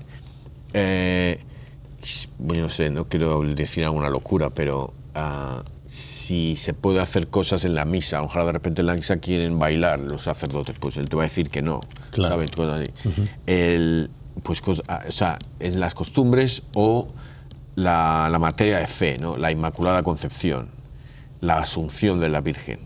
[0.74, 1.38] Eh,
[2.38, 7.64] bueno, no sé, no quiero decir alguna locura, pero uh, si se puede hacer cosas
[7.64, 11.08] en la misa, mejor de repente en la misa quieren bailar los sacerdotes, pues él
[11.08, 12.34] te va a decir que no, claro.
[12.34, 12.50] ¿sabes?
[12.50, 13.28] Cosas así.
[13.46, 14.10] el,
[14.42, 17.08] pues, ah, o sea, es las costumbres o
[17.74, 19.36] la, la, materia de fe, ¿no?
[19.36, 20.68] La Inmaculada Concepción,
[21.40, 22.80] la Asunción de la Virgen,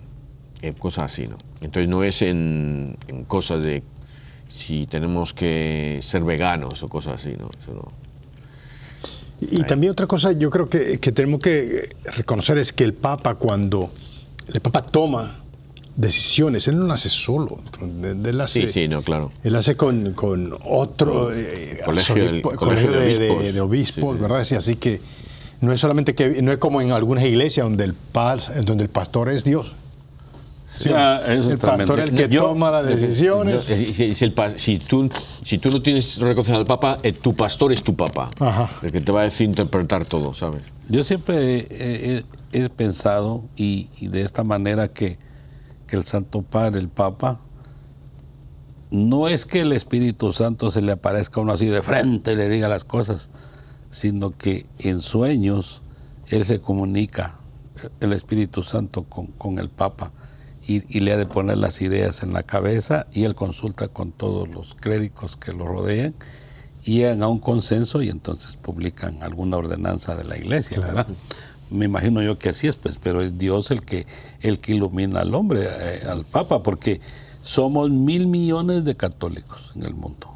[0.62, 1.37] eh, cosas así, ¿no?
[1.61, 3.83] Entonces no es en, en cosas de
[4.48, 7.48] si tenemos que ser veganos o cosas así, ¿no?
[7.61, 8.06] Eso no.
[9.40, 13.90] Y también otra cosa yo creo que, tenemos que reconocer es que el Papa cuando
[14.53, 15.42] el Papa toma
[15.96, 16.68] decisiones.
[16.68, 17.59] Él no las hace solo.
[18.03, 19.33] Él hace, sí, sí, no, claro.
[19.42, 24.40] Él hace con, con otro eh, colegio, de, obispos, ¿verdad?
[24.40, 25.01] así que
[25.61, 27.94] no es solamente que no es como en algunas iglesias donde el,
[28.64, 29.75] donde el pastor es Dios.
[30.85, 33.62] El pastor es el que toma las decisiones.
[33.62, 35.09] si, tú,
[35.45, 38.31] si tú no tienes reconocido al Papa, eh, tu pastor es tu Papa.
[38.83, 40.62] El que te va a decir interpretar todo, ¿sabes?
[40.89, 45.19] Yo siempre he, pensado, y, de esta manera, que,
[45.87, 47.41] que el Santo Padre, el Papa,
[48.91, 52.37] no es que el Espíritu Santo se le aparezca a uno así de frente y
[52.37, 53.31] le diga las cosas,
[53.91, 55.83] sino que en sueños
[56.29, 57.39] Él se comunica,
[58.01, 60.12] el Espíritu Santo, con, el Papa
[60.66, 64.48] y, le ha de poner las ideas en la cabeza y Él consulta con todos
[64.48, 66.14] los clérigos que lo rodean
[66.85, 71.07] y llegan a un consenso y entonces publican alguna ordenanza de la iglesia, ¿verdad?
[71.70, 74.07] Me imagino yo que así es, pues, pero es Dios el que,
[74.40, 77.00] el que ilumina al hombre, eh, al Papa, porque
[77.42, 80.31] somos mil millones de católicos en el mundo.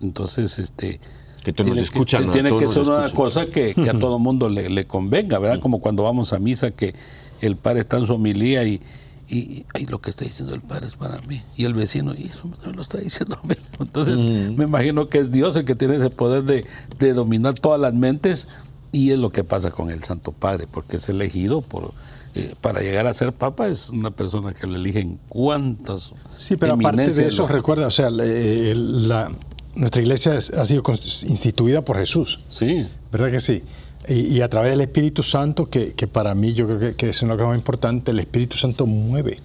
[0.00, 1.00] Entonces, este,
[1.42, 5.60] que tiene, escuchan, tiene que ser una cosa que, a todo mundo le, convenga, ¿verdad?
[5.60, 6.94] Como cuando vamos a misa que
[7.40, 8.80] el padre está en su homilía y,
[9.28, 11.42] y, lo que está diciendo el padre es para mí.
[11.56, 13.54] Y el vecino, y eso me lo está diciendo a mí.
[13.80, 17.94] Entonces, me imagino que es Dios el que tiene ese poder de, dominar todas las
[17.94, 18.48] mentes
[18.92, 21.92] y es lo que pasa con el Santo Padre, porque es elegido por...
[22.36, 26.14] Eh, para llegar a ser papa es una persona que le eligen cuántas.
[26.34, 29.30] Sí, pero aparte de eso, recuerda, o sea, la,
[29.76, 30.82] nuestra iglesia ha sido
[31.28, 32.40] instituida por Jesús.
[32.48, 32.84] Sí.
[33.12, 33.62] ¿Verdad que sí?
[34.08, 37.46] Y, a través del Espíritu Santo, que, para mí yo creo que, es una cosa
[37.48, 39.38] muy importante, el Espíritu Santo mueve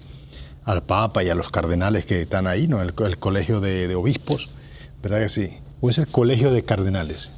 [0.64, 2.80] al Papa y a los cardenales que están ahí, ¿no?
[2.82, 4.50] El, colegio de, obispos,
[5.02, 5.48] ¿verdad que sí?
[5.80, 7.30] ¿O es el colegio de cardenales?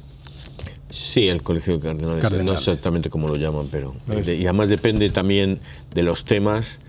[0.89, 2.43] Sí, el colegio de cardenales.
[2.43, 3.95] No sé exactamente cómo lo llaman, pero...
[4.07, 5.59] y además depende también
[5.93, 6.81] de los temas.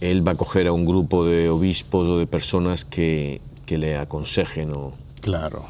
[0.00, 3.96] Él va a coger a un grupo de obispos o de personas que, que le
[3.96, 5.64] aconsejen o Claro.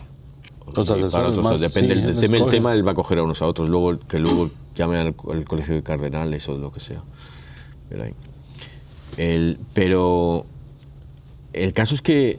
[0.72, 4.18] Depende del tema, el tema, él va a coger a unos a otros, luego que
[4.18, 7.02] luego llame al, colegio de cardenales o lo que sea.
[9.18, 10.46] El, pero
[11.52, 12.38] el caso es que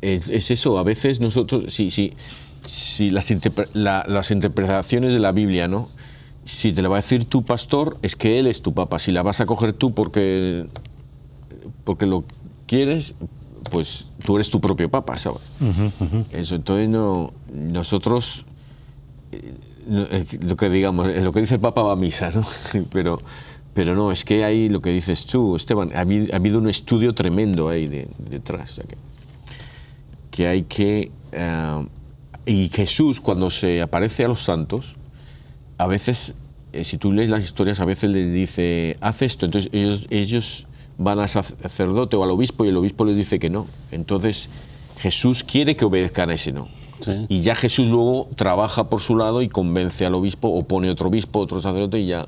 [0.00, 2.12] es, eso, a veces nosotros, si, si,
[2.66, 3.30] si las,
[3.72, 5.88] las interpretaciones de la Biblia, ¿no?
[6.44, 8.98] Si te la va a decir tu pastor, es que él es tu papa.
[8.98, 10.66] Si la vas a coger tú porque,
[11.84, 12.24] porque lo
[12.66, 13.14] quieres,
[13.70, 15.42] pues tú eres tu propio papa, ¿sabes?
[16.32, 18.46] Eso, entonces no, nosotros,
[19.30, 19.52] eh,
[19.86, 22.42] eh, lo que digamos, lo que dice el papa va a misa, ¿no?
[22.90, 23.20] pero,
[23.74, 27.68] pero no, es que hay lo que dices tú, Esteban, ha habido, un estudio tremendo
[27.68, 27.86] ahí
[28.18, 28.96] detrás, que,
[30.30, 31.10] que, hay que...
[31.32, 31.86] Eh,
[32.46, 34.96] y Jesús, cuando se aparece a los santos,
[35.76, 36.34] a veces,
[36.82, 40.66] si tú lees las historias, a veces les dice, haz esto, entonces ellos, ellos
[40.98, 43.66] van al sacerdote o al obispo y el obispo les dice que no.
[43.90, 44.48] Entonces
[44.98, 46.68] Jesús quiere que obedezcan a ese no.
[47.28, 51.08] Y ya Jesús luego trabaja por su lado y convence al obispo o pone otro
[51.08, 52.26] obispo, otro sacerdote y ya...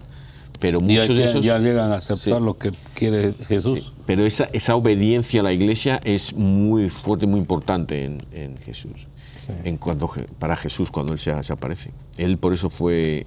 [0.58, 1.44] Pero muchos de esos...
[1.44, 3.92] Ya llegan a aceptar lo que quiere Jesús.
[4.06, 9.06] Pero esa, esa obediencia a la iglesia es muy fuerte, muy importante en, Jesús.
[9.64, 11.92] En cuanto, para Jesús cuando Él se, se aparece.
[12.16, 13.26] Él por eso fue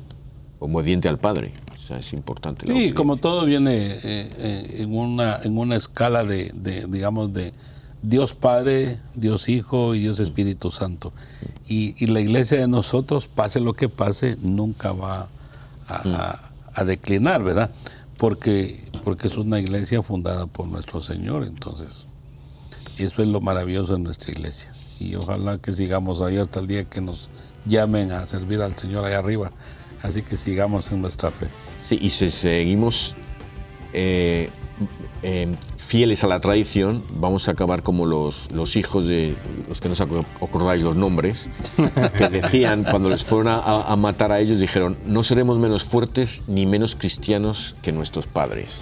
[0.59, 1.53] obediente al Padre
[1.97, 2.71] es importante.
[2.71, 6.51] sí, como todo viene eh, eh, en, una, en una escala de,
[6.87, 7.53] digamos, de
[8.01, 11.13] Dios Padre, Dios Hijo y Dios Espíritu Santo.
[11.67, 15.27] Y, la iglesia de nosotros, pase lo que pase, nunca va
[15.87, 17.71] a, declinar, ¿verdad?
[18.17, 22.05] Porque, porque es una iglesia fundada por nuestro Señor, entonces
[22.97, 24.73] eso es lo maravilloso de nuestra iglesia.
[24.97, 27.29] Y ojalá que sigamos ahí hasta el día que nos
[27.65, 29.51] llamen a servir al Señor allá arriba.
[30.01, 31.47] Así que sigamos en nuestra fe.
[31.85, 33.15] Sí, y si seguimos
[33.93, 34.49] eh,
[35.23, 39.35] eh, fieles a la tradición, vamos a acabar como los, los hijos de
[39.67, 41.49] los que nos acordáis los nombres,
[42.17, 46.65] que decían cuando les fueron a matar a ellos, dijeron, no seremos menos fuertes ni
[46.65, 48.81] menos cristianos que nuestros padres.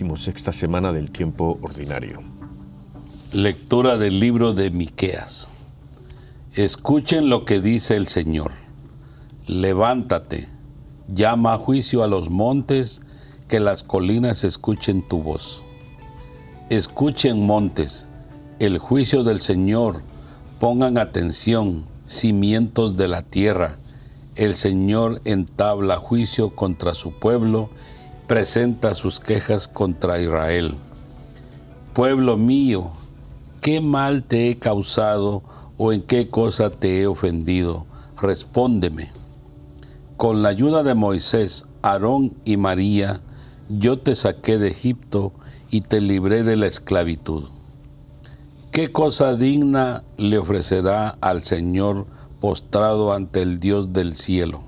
[0.00, 2.22] Decimosexta semana del tiempo ordinario.
[3.34, 5.50] Lectura del libro de Miqueas.
[6.54, 8.50] Escuchen lo que dice el Señor.
[9.46, 10.48] Levántate,
[11.12, 13.02] Llama a juicio a los montes,
[13.46, 15.62] que las colinas escuchen tu voz.
[16.70, 18.08] Escuchen montes,
[18.58, 20.00] el juicio del Señor,
[20.60, 23.76] pongan atención, cimientos de la tierra.
[24.34, 27.68] El Señor entabla juicio contra su pueblo,
[28.30, 30.76] presenta sus quejas contra Israel.
[31.94, 32.92] Pueblo mío,
[33.60, 35.42] ¿qué mal te he causado
[35.76, 37.86] o en qué cosa te he ofendido?
[38.22, 39.10] Respóndeme.
[40.16, 43.20] Con la ayuda de Moisés, Aarón y María,
[43.68, 45.32] yo te saqué de Egipto
[45.68, 47.48] y te libré de la esclavitud.
[48.70, 52.06] ¿Qué cosa digna le ofrecerá al Señor
[52.40, 54.60] postrado ante el Dios del cielo?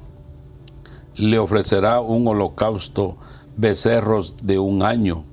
[1.14, 3.18] Le ofrecerá un holocausto,
[3.56, 5.24] becerros de un año.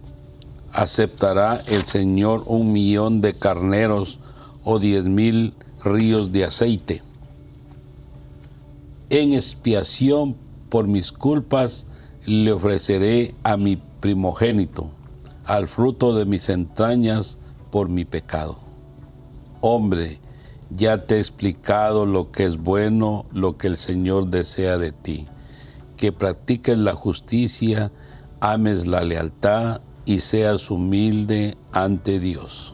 [0.72, 4.20] ¿Aceptará el Señor un millón de carneros
[4.64, 5.54] o diez mil
[5.84, 7.02] ríos de aceite?
[9.10, 10.36] En expiación
[10.70, 11.88] por mis culpas
[12.26, 14.92] le ofreceré a mi primogénito,
[15.46, 17.40] al fruto de mis entrañas
[17.72, 18.58] por mi pecado.
[19.62, 20.20] Hombre,
[20.70, 25.26] ya te he explicado lo que es bueno, lo que el Señor desea de ti,
[25.98, 27.92] que practiques la justicia,
[28.42, 32.74] ames la lealtad y seas humilde ante Dios.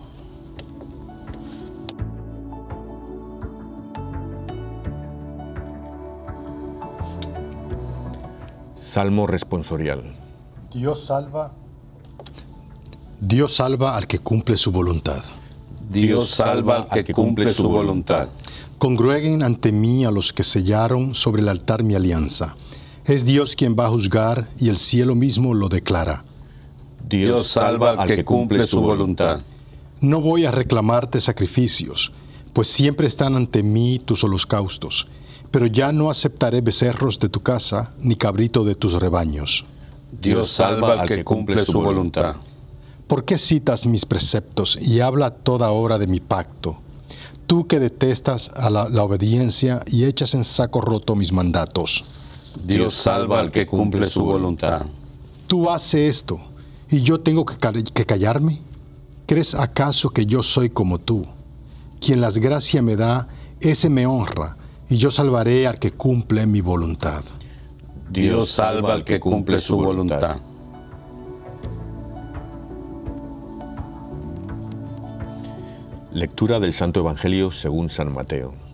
[8.75, 10.03] Salmo responsorial.
[10.73, 11.51] Dios salva.
[13.19, 15.21] Dios salva al que cumple su voluntad.
[15.89, 18.29] Dios salva al que cumple su voluntad.
[18.77, 22.55] Congrueguen ante mí a los que sellaron sobre el altar mi alianza.
[23.05, 26.23] Es Dios quien va a juzgar y el cielo mismo lo declara.
[27.07, 29.41] Dios salva al que cumple su voluntad.
[30.01, 32.11] No voy a reclamarte sacrificios,
[32.53, 35.07] pues siempre están ante mí tus holocaustos
[35.55, 39.63] pero ya no aceptaré becerros de tu casa, ni cabrito de tus rebaños.
[40.11, 42.35] Dios salva al que cumple su voluntad.
[43.07, 46.77] ¿Por qué citas mis preceptos y habla toda hora de mi pacto?
[47.47, 52.03] Tú que detestas a la, obediencia y echas en saco roto mis mandatos.
[52.63, 54.85] Dios salva al que cumple su voluntad.
[55.47, 56.39] Tú haces esto
[56.89, 57.57] y yo tengo que,
[58.05, 58.59] callarme.
[59.25, 61.25] ¿Crees acaso que yo soy como tú?
[61.99, 63.27] Quien las gracias me da,
[63.59, 64.57] ese me honra
[64.89, 67.23] y yo salvaré al que cumple mi voluntad.
[68.09, 70.37] Dios salva al que cumple su voluntad.
[76.11, 78.64] Lectura del Santo Evangelio según San Mateo.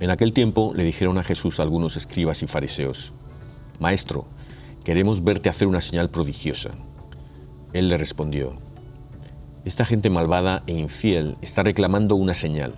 [0.00, 3.12] En aquel tiempo le dijeron a Jesús algunos escribas y fariseos,
[3.78, 4.26] Maestro,
[4.82, 6.70] queremos verte hacer una señal prodigiosa.
[7.72, 8.58] Él le respondió,
[9.64, 12.74] Esta gente malvada e infiel está reclamando una señal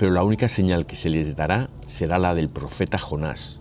[0.00, 3.60] pero la única señal que se les dará será la del profeta Jonás.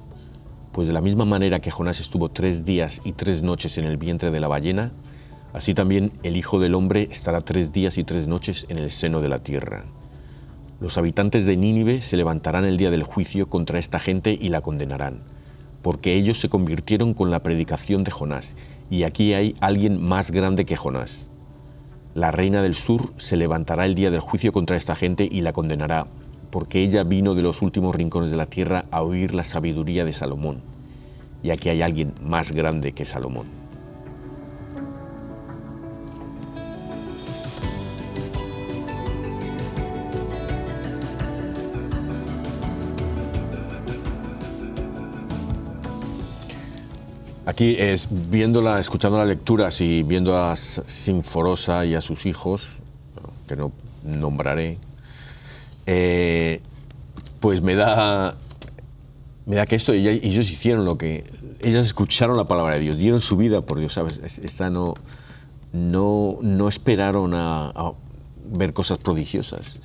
[0.72, 3.98] Pues de la misma manera que Jonás estuvo tres días y tres noches en el
[3.98, 4.94] vientre de la ballena,
[5.52, 9.20] así también el Hijo del Hombre estará tres días y tres noches en el seno
[9.20, 9.84] de la tierra.
[10.82, 14.62] Los habitantes de Nínive se levantarán el día del juicio contra esta gente y la
[14.62, 15.24] condenarán,
[15.82, 18.56] porque ellos se convirtieron con la predicación de Jonás,
[18.90, 21.30] y aquí hay alguien más grande que Jonás.
[22.16, 25.52] La reina del sur se levantará el día del juicio contra esta gente y la
[25.52, 26.08] condenará,
[26.50, 30.14] porque ella vino de los últimos rincones de la tierra a oír la sabiduría de
[30.14, 30.62] Salomón.
[31.44, 33.69] Y aquí hay alguien más grande que Salomón.
[47.50, 52.68] Aquí es viéndola, escuchando las lecturas y viendo a Sinforosa y a sus hijos,
[53.48, 53.72] que no
[54.04, 54.78] nombraré,
[55.88, 56.62] eh,
[57.40, 58.36] pues me da,
[59.48, 61.24] me da que esto, ellos hicieron lo que,
[61.62, 64.20] ellas escucharon la palabra de Dios, dieron su vida por Dios, ¿sabes?
[64.44, 64.94] Esta no,
[65.74, 67.94] no, no esperaron a,
[68.46, 69.80] ver cosas prodigiosas,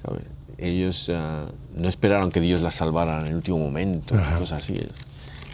[0.00, 0.22] ¿sabes?
[0.58, 4.76] Ellos ah, no esperaron que Dios las salvara en el último momento, cosas así.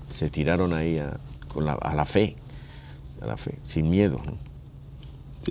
[0.07, 1.17] Se tiraron ahí a,
[1.53, 2.37] con la, a la fe,
[3.21, 4.21] a la fe, sin miedo.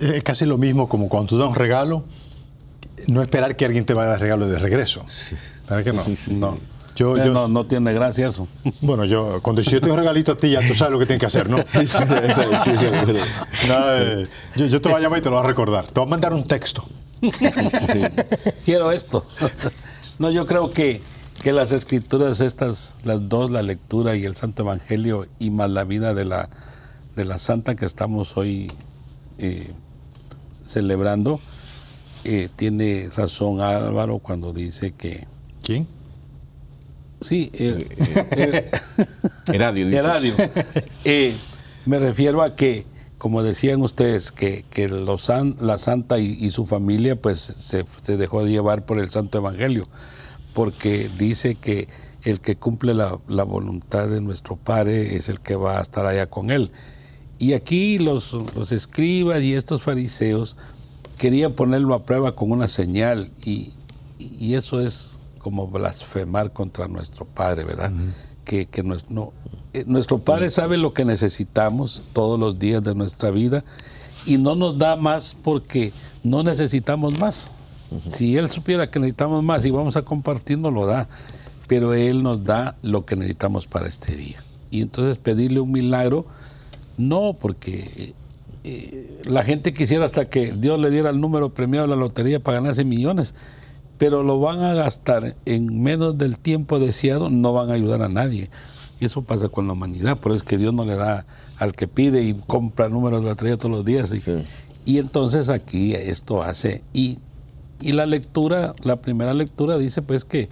[0.00, 2.04] Es casi lo mismo como cuando tú das un regalo
[3.06, 5.04] no esperar que alguien te vaya a dar regalo de regreso.
[5.66, 6.04] ¿Para que no?
[6.28, 6.58] No.
[6.96, 8.46] Yo, no, no, tiene gracia eso.
[8.82, 11.06] Bueno, yo, cuando yo te doy un regalito a ti, ya tú sabes lo que
[11.06, 11.56] tienes que hacer, ¿no?
[14.56, 15.86] yo, te voy a llamar y te lo voy a recordar.
[15.86, 16.84] Te voy a mandar un texto.
[18.66, 19.24] Quiero esto.
[20.18, 21.00] No, yo creo que,
[21.40, 25.84] que las escrituras, estas, las dos, la lectura y el Santo Evangelio, y más la
[25.84, 26.48] vida de la,
[27.16, 28.70] de la santa que estamos hoy
[29.38, 29.70] eh,
[30.52, 31.40] celebrando,
[32.24, 35.26] eh, tiene razón Álvaro cuando dice que...
[35.62, 35.86] ¿Quién?
[37.20, 37.86] Sí, eh,
[38.36, 38.70] eh,
[41.04, 41.34] eh,
[41.86, 42.86] me refiero a que,
[43.18, 45.30] como decían ustedes, que, que los
[45.60, 49.86] la santa y, su familia pues se, se, dejó de llevar por el Santo Evangelio,
[50.60, 51.88] porque dice que
[52.22, 56.04] el que cumple la, la, voluntad de nuestro Padre es el que va a estar
[56.04, 56.70] allá con él.
[57.38, 60.58] Y aquí los, los escribas y estos fariseos
[61.16, 63.72] querían ponerlo a prueba con una señal y,
[64.18, 67.90] y eso es como blasfemar contra nuestro Padre, ¿verdad?
[68.44, 69.32] Que, que nuestro,
[69.72, 73.64] eh, nuestro Padre sabe lo que necesitamos todos los días de nuestra vida
[74.26, 77.56] y no nos da más porque no necesitamos más.
[78.08, 81.08] Si Él supiera que necesitamos más y vamos a compartir, nos lo da,
[81.66, 84.42] pero Él nos da lo que necesitamos para este día.
[84.70, 86.26] Y entonces pedirle un milagro,
[86.96, 88.14] no, porque
[88.64, 92.40] eh, la gente quisiera hasta que Dios le diera el número premiado de la lotería
[92.40, 93.34] para ganarse millones
[94.00, 98.08] pero lo van a gastar en menos del tiempo deseado, no van a ayudar a
[98.08, 98.48] nadie.
[98.98, 101.26] Y eso pasa con la humanidad, por eso es que Dios no le da
[101.58, 104.16] al que pide y compra números de lotería todos los días.
[104.86, 107.18] Y, entonces aquí esto hace, y,
[107.80, 110.48] la lectura, la primera lectura dice pues que,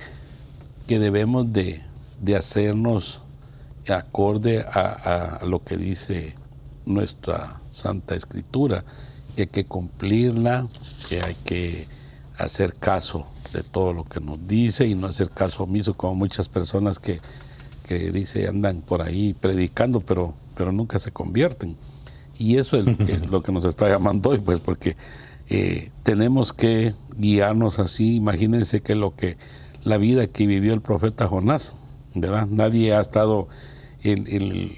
[0.86, 1.82] que debemos de,
[2.36, 3.22] hacernos
[3.88, 6.34] acorde a, a, lo que dice
[6.84, 8.84] nuestra Santa Escritura,
[9.36, 10.66] que hay que cumplirla,
[11.08, 11.86] que hay que
[12.38, 16.48] hacer caso de todo lo que nos dice y no hacer caso omiso como muchas
[16.48, 17.20] personas que,
[17.86, 21.76] que dice andan por ahí predicando pero, pero nunca se convierten.
[22.38, 22.84] Y eso es
[23.28, 24.96] lo que, nos está llamando hoy, pues porque
[25.48, 28.16] eh, tenemos que guiarnos así.
[28.16, 29.36] Imagínense que lo que
[29.84, 31.76] la vida que vivió el profeta Jonás,
[32.14, 32.46] ¿verdad?
[32.48, 33.48] Nadie ha estado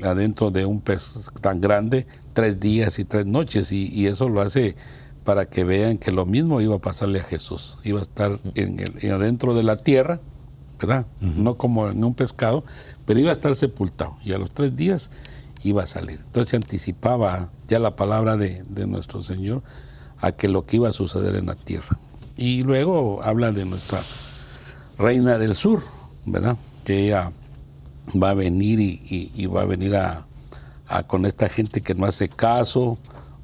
[0.03, 4.41] adentro de un pez tan grande tres días y tres noches y, y eso lo
[4.41, 4.75] hace
[5.25, 7.79] para que vean que lo mismo iba a pasarle a Jesús.
[7.85, 10.21] Iba a estar en el, adentro de la tierra,
[10.81, 11.07] ¿verdad?
[11.21, 12.64] No como en un pescado,
[13.05, 14.16] pero iba a estar sepultado.
[14.25, 15.11] Y a los tres días
[15.62, 16.21] iba a salir.
[16.25, 19.62] Entonces se anticipaba ya la palabra de, de nuestro Señor
[20.21, 21.99] a que lo que iba a suceder en la tierra.
[22.37, 24.01] Y luego habla de nuestra
[24.99, 25.83] reina del sur,
[26.27, 26.57] ¿verdad?
[26.85, 27.33] Que ella
[28.21, 30.27] va a venir y, va a venir a,
[30.89, 32.99] a, con esta gente que no hace caso,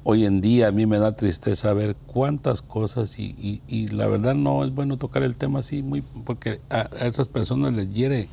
[0.09, 4.63] hoy en día a mí me da tristeza ver cuántas cosas y, la verdad no
[4.63, 8.29] es bueno tocar el tema así muy porque a, esas personas les hiere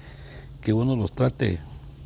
[0.60, 1.58] que uno los trate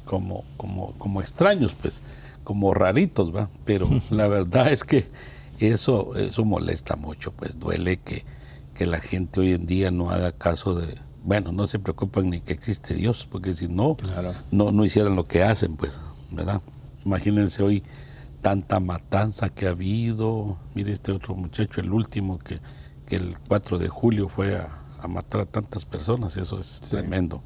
[0.07, 2.01] como, como, como extraños, pues,
[2.45, 3.51] como raritos, ¿va?
[3.67, 5.07] Pero la verdad es que
[5.59, 8.25] eso, eso molesta mucho, pues duele que,
[8.75, 12.41] que la gente hoy en día no haga caso de, bueno, no se preocupan ni
[12.41, 13.97] que existe Dios, porque si no,
[14.51, 16.01] no, no hicieran lo que hacen, pues,
[16.31, 16.61] ¿verdad?
[17.05, 17.83] Imagínense hoy
[18.41, 20.57] tanta matanza que ha habido.
[20.75, 22.61] Mire este otro muchacho, el último, que,
[23.07, 27.43] que el 4 de julio fue a, matar a tantas personas, eso es tremendo.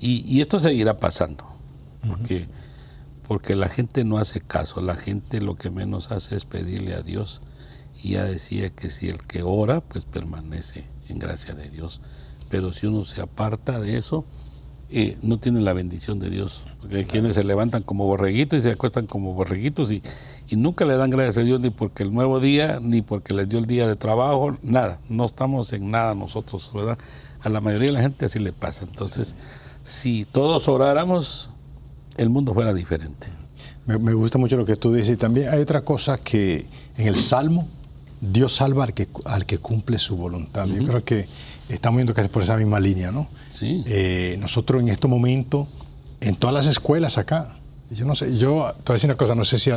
[0.00, 1.44] Y, y, esto seguirá pasando,
[2.06, 2.46] porque,
[3.28, 7.02] porque la gente no hace caso, la gente lo que menos hace es pedirle a
[7.02, 7.42] Dios.
[8.02, 12.00] Y ya decía que si el que ora, pues permanece en gracia de Dios.
[12.48, 14.24] Pero si uno se aparta de eso,
[14.88, 16.64] eh, no tienen la bendición de Dios.
[16.80, 20.02] Porque hay quienes se levantan como borreguitos y se acuestan como borreguitos y,
[20.52, 23.58] nunca le dan gracias a Dios ni porque el nuevo día, ni porque les dio
[23.58, 25.00] el día de trabajo, nada.
[25.10, 26.96] No estamos en nada nosotros, ¿verdad?
[27.40, 28.86] A la mayoría de la gente así le pasa.
[28.86, 29.36] Entonces,
[29.82, 31.50] si todos oráramos,
[32.18, 33.28] el mundo fuera diferente.
[33.86, 35.14] Me, gusta mucho lo que tú dices.
[35.14, 36.66] Y también hay otra cosa que
[36.96, 37.66] en el Salmo,
[38.20, 40.66] Dios salva al que, al que cumple su voluntad.
[40.66, 41.26] Yo creo que
[41.70, 43.28] estamos yendo casi por esa misma línea, ¿no?
[43.50, 43.82] Sí.
[43.86, 45.66] Eh, nosotros en este momento,
[46.20, 47.54] en todas las escuelas acá,
[47.90, 49.70] yo no sé, yo te voy a decir una cosa, no sé si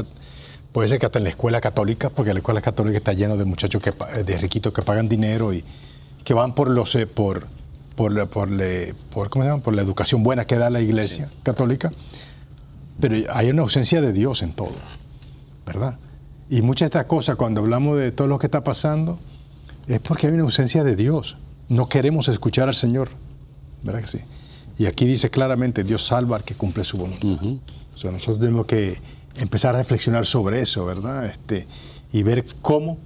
[0.73, 3.45] puede ser que hasta en la escuela católica, porque la escuela católica está lleno de
[3.45, 5.63] muchachos que, de riquitos que pagan dinero y
[6.25, 7.47] que van por los eh, por
[7.95, 8.49] por, por,
[9.11, 9.61] por, ¿cómo se llama?
[9.61, 11.91] por la educación buena que da la iglesia católica,
[13.01, 14.75] pero hay una ausencia de Dios en todo,
[15.65, 15.97] ¿verdad?
[16.49, 19.19] Y muchas de estas cosas, cuando hablamos de todo lo que está pasando,
[19.87, 21.37] es porque hay una ausencia de Dios
[21.71, 23.07] no queremos escuchar al Señor.
[23.81, 24.19] ¿Verdad que sí?
[24.77, 27.29] Y aquí dice claramente, Dios salva al que cumple su voluntad.
[27.93, 28.99] O sea, nosotros tenemos que
[29.35, 31.25] empezar a reflexionar sobre eso, ¿verdad?
[31.25, 31.65] Este,
[32.11, 32.97] y ver cómo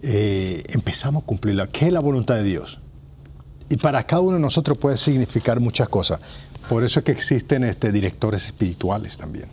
[0.00, 1.66] eh, empezamos a cumplirla.
[1.66, 2.80] ¿Qué es la voluntad de Dios?
[3.68, 6.20] Y para cada uno de nosotros puede significar muchas cosas.
[6.68, 9.48] Por eso es que existen este, directores espirituales también,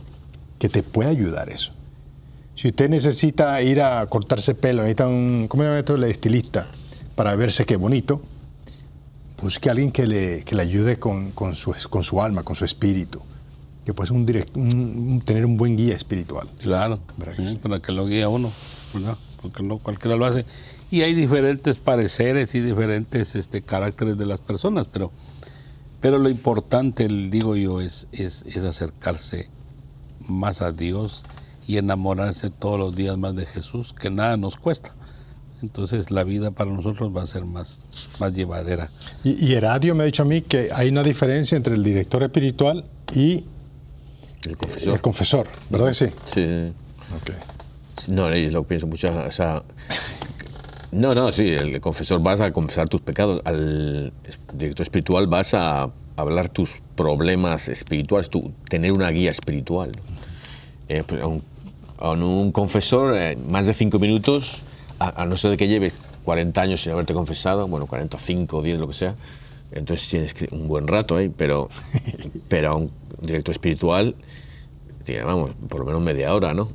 [0.58, 1.72] que te puede ayudar eso.
[2.54, 5.94] Si usted necesita ir a cortarse pelo, necesita un, ¿cómo se llama esto?
[5.94, 6.66] El estilista
[7.14, 8.22] para verse qué bonito,
[9.40, 12.54] busque a alguien que le, que le ayude con, con, su, con su alma, con
[12.54, 13.20] su espíritu,
[13.84, 16.48] que puede un un, tener un buen guía espiritual.
[16.60, 18.50] Claro, para que lo guíe a uno,
[18.94, 19.16] ¿verdad?
[19.42, 20.46] porque no cualquiera lo hace.
[20.90, 25.10] Y hay diferentes pareceres y diferentes este, caracteres de las personas, pero
[26.02, 29.48] Pero lo importante, digo yo, es, es, es acercarse
[30.28, 31.22] más a Dios
[31.66, 34.94] y enamorarse todos los días más de Jesús, que nada nos cuesta.
[35.62, 37.82] Entonces la vida para nosotros va a ser más,
[38.18, 38.90] más llevadera.
[39.22, 42.20] Y, y Heradio me ha dicho a mí que hay una diferencia entre el director
[42.24, 43.44] espiritual y
[44.44, 46.06] el confesor, el confesor ¿verdad que sí?
[46.34, 46.72] Sí.
[47.20, 47.36] Okay.
[48.08, 49.06] No, yo lo pienso mucho.
[49.06, 49.62] O sea,
[50.92, 53.40] no, no, sí, el confesor vas a confesar tus pecados.
[53.44, 54.12] Al
[54.52, 59.92] director espiritual vas a hablar tus problemas espirituales, tu, tener una guía espiritual.
[60.88, 64.60] Eh, pues, a, un, confesor, eh, más de cinco minutos,
[64.98, 68.88] a, no ser de que lleves 40 años sin haberte confesado, bueno, 45, 10, lo
[68.88, 69.14] que sea,
[69.70, 71.68] entonces tienes un buen rato ahí, pero,
[72.48, 72.90] pero a un
[73.20, 74.14] director espiritual,
[75.24, 76.68] vamos, por lo menos media hora, ¿no?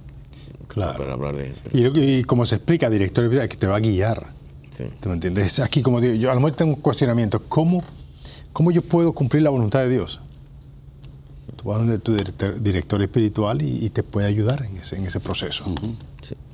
[0.68, 1.32] Claro.
[1.74, 4.28] y, como se explica, director espiritual, que te va a guiar.
[4.99, 5.59] ¿Te me entiendes?
[5.59, 7.41] Aquí, como digo, yo a lo mejor tengo un cuestionamiento.
[7.49, 7.84] ¿Cómo,
[8.53, 10.22] ¿Cómo yo puedo cumplir la voluntad de Dios?
[11.55, 15.65] Tú vas donde tu director, espiritual y, te puede ayudar en ese, en ese proceso.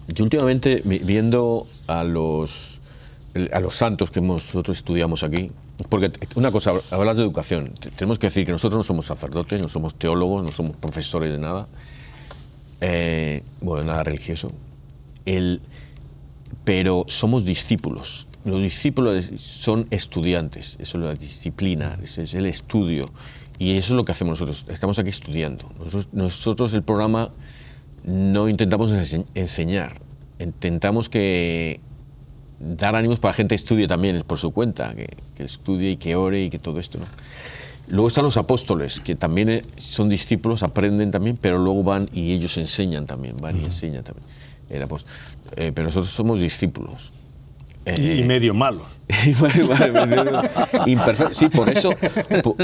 [0.08, 2.80] Yo últimamente, viendo a los,
[3.52, 5.52] a los santos que nosotros estudiamos aquí,
[5.90, 9.70] porque una cosa, hablas de educación, tenemos que decir que nosotros no somos sacerdotes, no
[9.70, 11.68] somos teólogos, no somos profesores de nada,
[12.86, 14.52] eh, bueno, nada religioso,
[15.26, 15.62] el,
[16.66, 18.28] pero somos discípulos.
[18.44, 23.06] Los discípulos son estudiantes, eso es la disciplina, es el estudio.
[23.58, 25.72] Y eso es lo que hacemos nosotros, estamos aquí estudiando.
[26.12, 27.30] Nosotros, el programa
[28.04, 28.92] no intentamos
[29.34, 30.02] enseñar,
[30.38, 31.80] intentamos que
[32.60, 36.44] dar ánimos para la gente estudie también por su cuenta, que, estudie y que ore
[36.44, 37.00] y que todo esto.
[37.88, 42.34] Luego están los apóstoles, que también eh, son discípulos, aprenden también, pero luego van y
[42.34, 44.26] ellos enseñan también, van y enseñan también.
[44.70, 45.06] Era, pues,
[45.58, 47.12] eh, pero nosotros somos discípulos.
[47.86, 48.88] y eh, medio malos.
[51.34, 51.94] sí, por eso,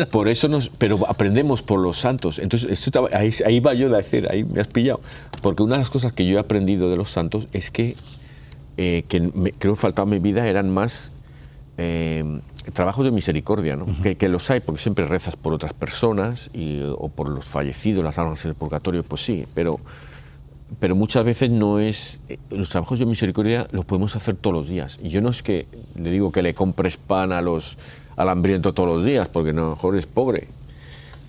[0.10, 2.40] por, eso nos, pero aprendemos por los santos.
[2.40, 5.02] Entonces, ahí, ahí, va yo a decir, ahí me has pillado.
[5.42, 7.98] Porque una de las cosas que yo he aprendido de los santos es que,
[8.78, 11.12] que creo que faltaba en mi vida eran más
[12.74, 13.86] trabajos de misericordia, ¿no?
[14.02, 18.18] que, los hay, porque siempre rezas por otras personas y, o por los fallecidos, las
[18.18, 19.80] almas en el purgatorio, pues sí, pero,
[20.80, 22.22] pero muchas veces no es...
[22.30, 25.00] Eh, los trabajos de misericordia los podemos hacer todos los días.
[25.02, 27.78] Y yo no es que le digo que le compres pan a los,
[28.16, 30.48] al hambriento todos los días, porque a lo mejor es pobre,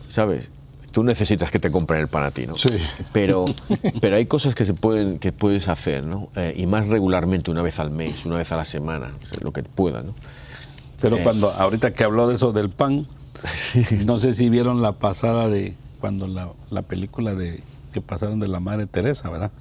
[0.08, 0.48] ¿sabes?
[0.90, 2.54] Tú necesitas que te compren el pan a ti, ¿no?
[2.54, 2.70] Sí.
[3.12, 3.44] Pero,
[4.00, 6.28] pero hay cosas que, se pueden, que puedes hacer, ¿no?
[6.34, 9.62] Eh, y más regularmente, una vez al mes, una vez a la semana, lo que
[9.62, 10.14] pueda, ¿no?
[11.00, 13.06] Pero cuando, ahorita que habló de eso del pan,
[14.04, 18.48] no sé si vieron la pasada de cuando la, la, película de que pasaron de
[18.48, 19.52] la madre Teresa, ¿verdad?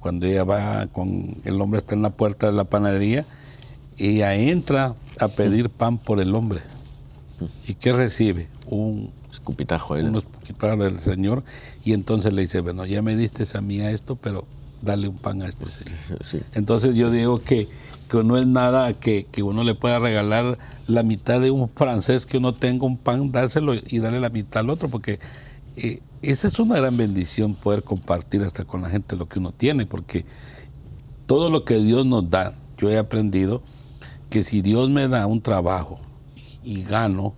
[0.00, 3.24] Cuando ella va con, el hombre está en la puerta de la panadería,
[3.98, 6.60] ella entra a pedir pan por el hombre.
[7.66, 8.48] ¿Y qué recibe?
[8.68, 11.44] Un escupitajo un escupitajo del Señor.
[11.84, 14.46] Y entonces le dice, bueno, ya me diste a mí a esto, pero
[14.82, 15.98] dale un pan a este Señor.
[16.54, 17.68] Entonces yo digo que
[18.08, 22.38] que no es nada que, uno le pueda regalar la mitad de un francés que
[22.38, 25.18] uno tenga un pan, dárselo y darle la mitad al otro, porque
[25.76, 29.52] eh, esa es una gran bendición poder compartir hasta con la gente lo que uno
[29.52, 30.24] tiene, porque
[31.26, 33.62] todo lo que Dios nos da, yo he aprendido
[34.30, 35.98] que si Dios me da un trabajo
[36.62, 37.34] y, y gano,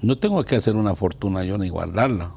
[0.00, 2.32] no tengo que hacer una fortuna yo ni guardarla.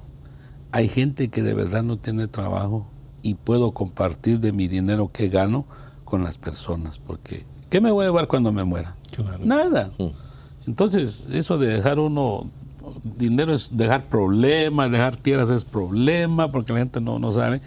[0.72, 2.88] Hay gente que de verdad no tiene trabajo
[3.22, 5.68] y puedo compartir de mi dinero que gano
[6.03, 8.95] con las personas, porque ¿qué me voy a llevar cuando me muera?
[9.39, 9.91] Nada.
[9.97, 10.07] Mm.
[10.67, 12.51] Entonces, eso de dejar uno,
[13.17, 17.61] dinero es dejar problemas, dejar tierras es problema, porque la gente no, no sabe.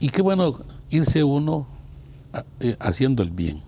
[0.00, 0.58] Y, qué bueno
[0.90, 1.66] irse uno
[2.60, 3.60] eh, haciendo el bien.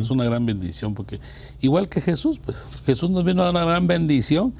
[0.00, 1.20] Es una gran bendición, porque
[1.60, 4.54] igual que Jesús, pues Jesús nos vino a dar una gran bendición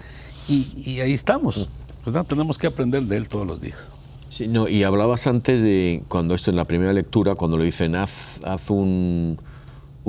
[0.49, 1.69] y, ahí estamos.
[2.05, 2.27] ¿verdad?
[2.27, 3.91] Tenemos que aprender de Él todos los días.
[4.29, 7.95] Sí, no, y hablabas antes de, cuando esto en la primera lectura, cuando lo dicen,
[7.95, 8.11] haz,
[8.45, 9.39] haz un,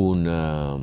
[0.08, 0.78] una,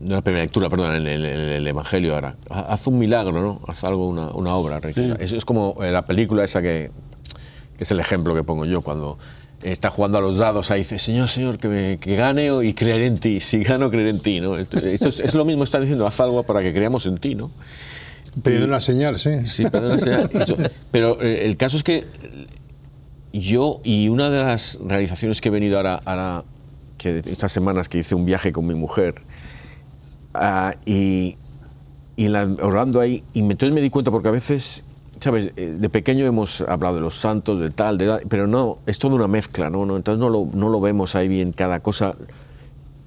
[0.00, 3.60] no la primera lectura, perdón, en el, Evangelio ahora, haz un milagro, ¿no?
[3.66, 4.80] Haz algo, una, una obra.
[5.18, 6.90] Eso es como la película esa que,
[7.76, 9.18] que, es el ejemplo que pongo yo, cuando
[9.62, 13.18] está jugando a los dados, ahí dice, Señor, Señor, que, que gane y creeré en
[13.18, 14.56] ti, si gano, creeré en ti, ¿no?
[14.56, 17.50] Esto, es, es, lo mismo, está diciendo, haz algo para que creamos en ti, ¿no?
[18.42, 19.44] Pidiendo una señal, sí.
[19.44, 20.30] Sí, pidiendo una señal.
[20.90, 22.04] pero eh, el caso es que
[23.32, 26.44] yo, y una de las realizaciones que he venido ahora,
[27.02, 29.22] que estas semanas que hice un viaje con mi mujer,
[30.34, 31.36] ah, y,
[32.16, 34.84] y orando ahí, y entonces me di cuenta, porque a veces,
[35.20, 35.52] ¿sabes?
[35.56, 38.98] Eh, de pequeño hemos hablado de los santos, de tal, de tal, pero no, es
[38.98, 39.84] toda una mezcla, ¿no?
[39.84, 39.96] ¿no?
[39.96, 42.14] Entonces no lo, no lo vemos ahí bien cada cosa,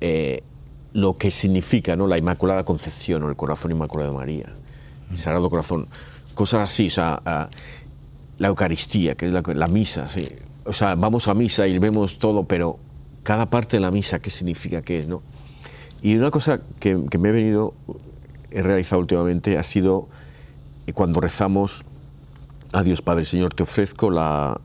[0.01, 0.43] eh,
[0.93, 2.07] lo que significa, ¿no?
[2.07, 4.45] La Inmaculada Concepción o el Corazón Inmaculado de María.
[5.15, 5.87] Sagrado Corazón,
[6.33, 7.21] cosas así, o sea,
[8.37, 10.07] la Eucaristía, que es la, misa,
[10.65, 12.79] o sea, vamos a misa y vemos todo, pero
[13.26, 15.07] cada parte de la misa, ¿qué significa qué es?
[15.07, 15.23] ¿no?
[16.03, 17.73] Y una cosa que, me he venido,
[18.51, 20.07] he realizado últimamente, ha sido
[20.93, 21.84] cuando rezamos
[22.71, 24.61] a Dios Padre, Señor, te ofrezco la,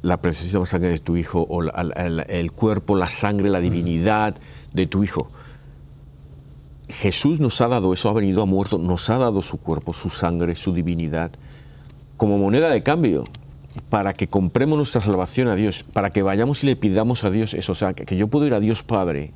[0.00, 4.34] la preciosa sangre de tu Hijo, o el cuerpo, la sangre, la divinidad
[4.72, 5.28] de tu Hijo.
[6.88, 10.08] Jesús nos ha dado eso, ha venido, a muerto, nos ha dado su cuerpo, su
[10.08, 11.32] sangre, su divinidad,
[12.16, 13.24] como moneda de cambio,
[13.90, 17.54] para que compremos nuestra salvación a Dios, para que vayamos y le pidamos a Dios
[17.54, 19.32] eso, o sea, que, yo puedo ir a Dios Padre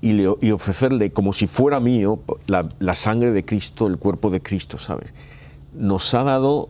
[0.00, 4.40] y, le, y ofrecerle como si fuera mío la, sangre de Cristo, el cuerpo de
[4.40, 5.14] Cristo, ¿sabes?
[5.74, 6.68] Nos ha dado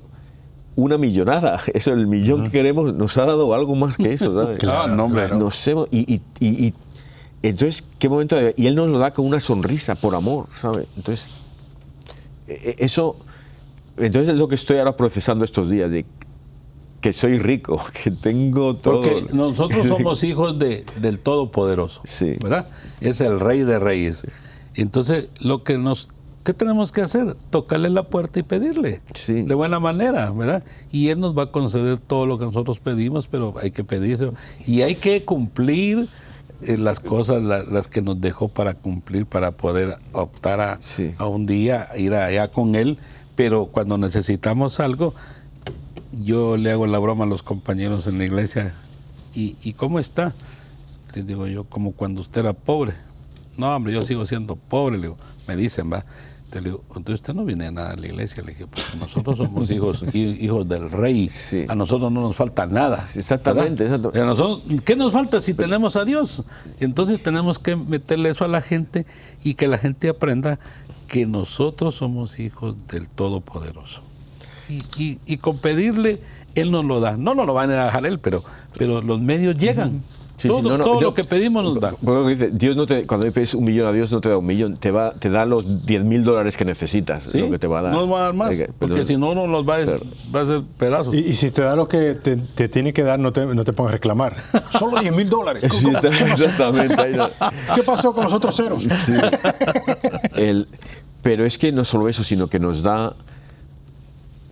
[0.77, 4.59] una millonada, eso, el millón que queremos, nos ha dado algo más que eso, ¿sabes?
[4.59, 6.75] claro, no, hombre, Nos hemos, y, y,
[7.43, 8.37] entonces, ¿qué momento?
[8.57, 10.89] Y Él nos lo da con una sonrisa, por amor, ¿sabes?
[10.97, 11.33] Entonces,
[12.49, 13.17] e, e, eso,
[13.97, 16.05] entonces es lo que estoy ahora procesando estos días, de
[17.01, 19.03] que soy rico, que tengo todo.
[19.03, 22.37] Porque nosotros somos hijos de, del Todopoderoso, sí.
[22.41, 22.69] ¿verdad?
[23.01, 24.27] Es el Rey de Reyes.
[24.75, 26.09] Entonces, lo que nos
[26.47, 27.35] ¿Qué tenemos que hacer?
[27.51, 29.01] Tocarle la puerta y pedirle.
[29.15, 29.43] Sí.
[29.43, 30.63] De buena manera, ¿verdad?
[30.93, 34.31] Y Él nos va a conceder todo lo que nosotros pedimos, pero hay que pedirse.
[34.65, 36.07] Y hay que cumplir
[36.63, 40.79] eh, las cosas, las que nos dejó para cumplir, para poder optar a,
[41.19, 42.99] a un día, ir allá con Él.
[43.35, 45.15] Pero cuando necesitamos algo,
[46.23, 48.75] yo le hago la broma a los compañeros en la iglesia.
[49.35, 50.35] ¿Y, y cómo está?
[51.15, 52.95] Les digo yo, como cuando usted era pobre.
[53.57, 56.05] No, hombre, yo sigo siendo pobre, le digo, me dicen, va.
[56.51, 58.43] Te digo, entonces usted no viene a nada a la iglesia.
[58.43, 61.29] Le dije, pues nosotros somos hijos, hijos del rey.
[61.69, 63.05] A nosotros no nos falta nada.
[63.17, 63.89] Exactamente.
[64.85, 66.45] ¿Qué nos falta si tenemos a Dios?
[66.79, 69.07] Entonces tenemos que meterle eso a la gente
[69.43, 70.61] y que la gente aprenda
[71.09, 74.03] que nosotros somos hijos del Todopoderoso
[74.69, 76.21] y, y, con pedirle,
[76.55, 77.17] Él nos lo da.
[77.17, 78.43] No nos lo van a dejar Él, pero,
[78.77, 80.03] pero los medios llegan.
[80.43, 81.95] todo, lo que pedimos nos da.
[82.53, 84.77] Dios no te, cuando le pides un millón a Dios no te da un millón,
[84.77, 87.83] te va, te da los 10 mil dólares que necesitas, lo que te va a
[87.83, 87.93] dar.
[87.93, 89.85] No nos va a dar más, porque si no, no nos va a,
[90.35, 91.15] va a hacer pedazos.
[91.15, 93.93] Y, si te da lo que te, tiene que dar, no te, no te pongas
[93.93, 94.37] a reclamar.
[94.71, 95.63] Solo 10 mil dólares.
[95.65, 97.21] exactamente.
[97.75, 98.85] ¿Qué pasó con los otros ceros?
[100.37, 100.69] El,
[101.27, 103.13] pero es que no solo eso, sino que nos da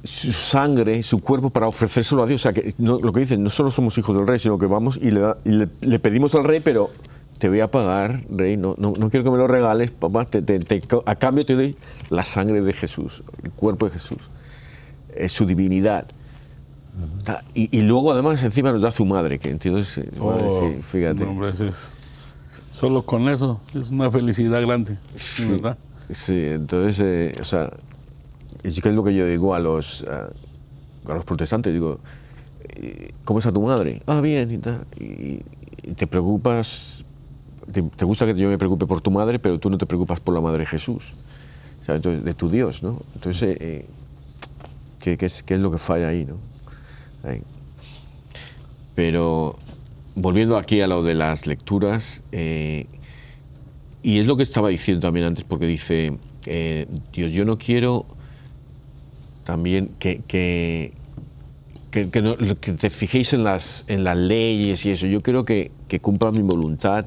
[0.05, 2.43] su sangre, su cuerpo para ofrecérselo a Dios.
[2.43, 4.99] O sea, que lo que dicen, no solo somos hijos del rey, sino que vamos
[4.99, 6.91] y le, pedimos al rey, pero
[7.39, 10.27] te voy a pagar, rey, no, no, quiero que me lo regales, papá,
[11.07, 11.77] a cambio te doy
[12.11, 14.31] la sangre de Jesús, el cuerpo de Jesús,
[15.17, 16.07] es su divinidad.
[17.55, 21.27] y, luego además encima nos da su madre, que entonces, eh, oh, fíjate.
[22.71, 24.99] solo con eso es una felicidad grande,
[25.49, 25.79] ¿verdad?
[26.15, 27.71] Sí, entonces, eh, o sea,
[28.65, 30.31] es que es lo que yo digo a los, a,
[31.13, 32.01] los protestantes, digo,
[32.77, 34.03] eh, ¿cómo está tu madre?
[34.07, 34.87] Ah, bien, y tal.
[34.99, 35.43] Y,
[35.97, 37.05] te preocupas,
[37.71, 40.35] te, gusta que yo me preocupe por tu madre, pero tú no te preocupas por
[40.35, 41.05] la madre de Jesús,
[41.83, 42.99] o sea, de tu Dios, ¿no?
[43.15, 43.87] Entonces, eh, eh,
[44.99, 46.39] ¿qué, ¿qué, es, lo que falla ahí, no?
[48.95, 49.59] Pero,
[50.15, 55.45] volviendo aquí a lo de las lecturas, y es lo que estaba diciendo también antes,
[55.45, 56.17] porque dice,
[57.13, 58.07] Dios, yo no quiero
[59.45, 60.93] también que, que,
[61.91, 65.07] que, te fijéis en las, en las leyes y eso.
[65.07, 67.07] Yo creo que, que cumpla mi voluntad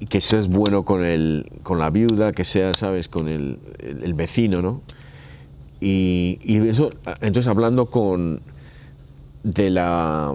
[0.00, 4.14] y que seas bueno con, el, con la viuda, que seas, ¿sabes?, con el, el,
[4.14, 4.82] vecino, ¿no?
[5.80, 6.90] Y, y, eso,
[7.20, 8.40] entonces hablando con
[9.42, 10.34] de la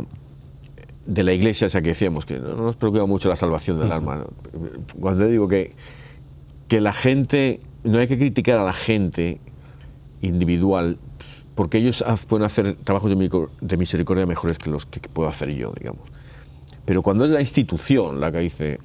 [1.05, 3.91] de la iglesia, o sea, que decíamos que no nos preocupa mucho la salvación del
[3.91, 4.25] alma.
[4.99, 5.73] Cuando digo que,
[6.67, 9.39] que la gente, no hay que criticar a la gente
[10.21, 10.99] individual,
[11.55, 16.01] porque ellos pueden hacer trabajos de misericordia mejores que los que puedo hacer yo, digamos.
[16.85, 18.79] Pero cuando es la institución la que dice,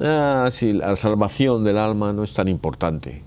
[0.00, 3.22] ah, sí, la salvación del alma no es tan importante.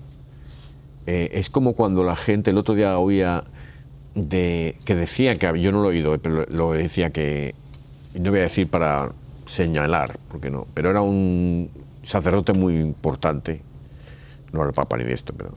[1.06, 3.44] Eh, es como cuando la gente, el otro día oía
[4.14, 7.54] de, que decía, que yo no lo he oído, pero lo decía que,
[8.14, 9.10] no voy a decir para
[9.46, 11.70] señalar, porque no, pero era un
[12.02, 13.62] sacerdote muy importante,
[14.52, 15.54] no era el Papa ni de esto, pero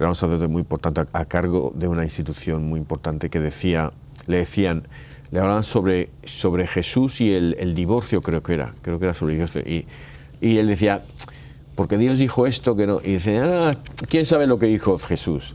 [0.00, 3.92] era un sacerdote muy importante a, cargo de una institución muy importante que decía,
[4.26, 4.88] le decían,
[5.30, 9.34] le hablaban sobre, sobre Jesús y el, divorcio, creo que era, creo que era sobre.
[9.66, 9.86] Y,
[10.40, 11.04] y él decía,
[11.74, 13.00] porque Dios dijo esto que no.
[13.04, 13.72] Y dice, ah,
[14.08, 15.54] ¿quién sabe lo que dijo Jesús?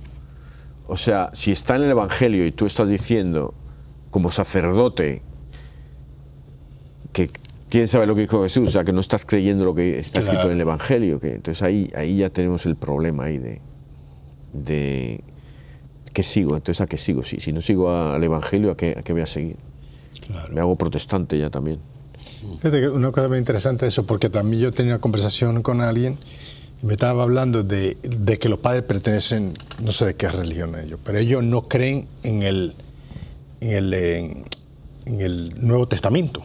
[0.87, 3.55] O sea, si está en el Evangelio y tú estás diciendo,
[4.11, 5.23] como sacerdote,
[7.13, 7.31] que
[7.69, 10.19] quién sabe lo que dijo Jesús, o sea, que no estás creyendo lo que está
[10.19, 13.61] escrito en el Evangelio, que entonces ahí, ahí ya tenemos el problema ahí de
[14.63, 15.21] de
[16.15, 16.55] ¿qué sigo?
[16.55, 17.23] Entonces, ¿a qué sigo?
[17.23, 19.57] Si, si no sigo al Evangelio, ¿a qué, a qué voy a seguir?
[20.51, 21.79] Me hago protestante ya también.
[22.57, 26.17] Fíjate que una cosa muy interesante eso, porque también yo tenía una conversación con alguien
[26.81, 30.75] y me estaba hablando de, de, que los padres pertenecen, no sé de qué religión
[30.75, 32.73] ellos, pero ellos no creen en el,
[33.61, 34.45] en el, en,
[35.21, 36.43] el Nuevo Testamento.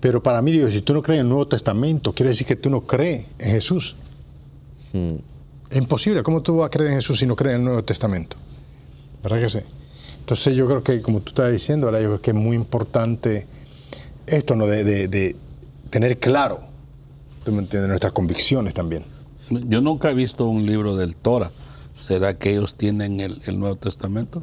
[0.00, 2.56] Pero para mí, digo, si tú no crees en el Nuevo Testamento, quiere decir que
[2.56, 3.96] tú no crees en Jesús.
[4.92, 5.16] Hmm.
[5.70, 6.22] Es imposible.
[6.22, 8.36] ¿Cómo tú vas a creer en Jesús si no crees en el Nuevo Testamento?
[9.22, 9.60] ¿Verdad que sí?
[10.20, 13.46] Entonces yo creo que, como tú estás diciendo, ahora yo creo que es muy importante
[14.26, 14.66] esto, ¿no?
[14.66, 15.36] De,
[15.90, 16.60] tener claro,
[17.44, 19.04] de nuestras convicciones también.
[19.50, 21.50] Yo nunca he visto un libro del Torah.
[21.98, 24.42] ¿Será que ellos tienen el, Nuevo Testamento?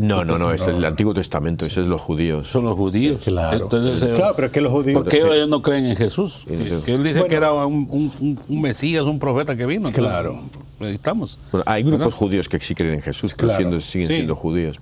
[0.00, 2.46] No, no, no, es el Antiguo Testamento, eso es los judíos.
[2.46, 3.22] Son los judíos.
[3.24, 3.68] Claro.
[3.68, 5.02] claro, pero es que los judíos.
[5.02, 6.44] ¿Por qué ellos no creen en Jesús?
[6.46, 9.90] Que, él dice que era un, Mesías, un profeta que vino.
[9.92, 10.40] Claro.
[10.80, 11.38] Estamos.
[11.52, 13.46] Bueno, hay grupos judíos que sí creen en Jesús, que
[13.80, 14.80] siguen siendo judíos.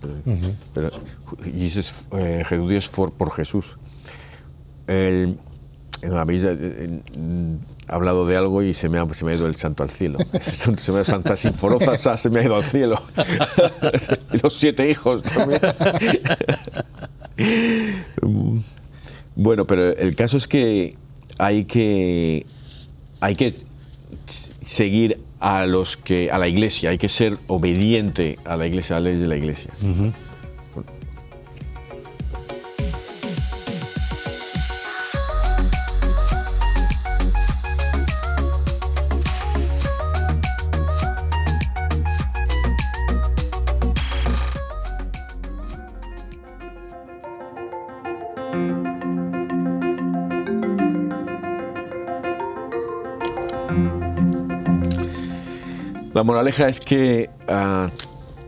[0.73, 0.91] Pero,
[2.13, 3.77] eh, judíos por Jesús
[4.89, 5.39] el,
[6.17, 7.01] habéis eh,
[7.89, 10.19] hablado de algo y se me, ha, se me ha ido el santo al cielo.
[10.43, 13.03] Se me ha Santa Sinforosa se me ha ido al cielo.
[14.33, 15.61] y los siete hijos también.
[19.35, 20.97] bueno, pero el caso es que
[21.39, 22.47] hay que
[23.21, 23.55] hay que
[24.61, 29.01] seguir a los que a la iglesia, hay que ser obediente a la iglesia, a
[29.01, 29.71] la ley de la iglesia.
[29.81, 30.13] La
[56.29, 57.89] moraleja es que ah,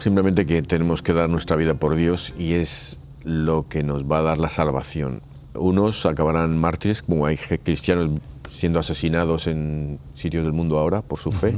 [0.01, 4.19] simplemente que tenemos que dar nuestra vida por Dios y es lo que nos va
[4.19, 5.23] a dar la salvación.
[5.55, 8.21] Unos acabarán mártires, como hay cristianos
[8.51, 11.57] siendo asesinados en sitios del mundo ahora por su fe.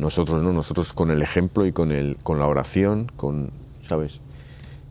[0.00, 3.52] Nosotros no, nosotros con el ejemplo y con, el, con la oración, con,
[3.88, 4.20] ¿sabes?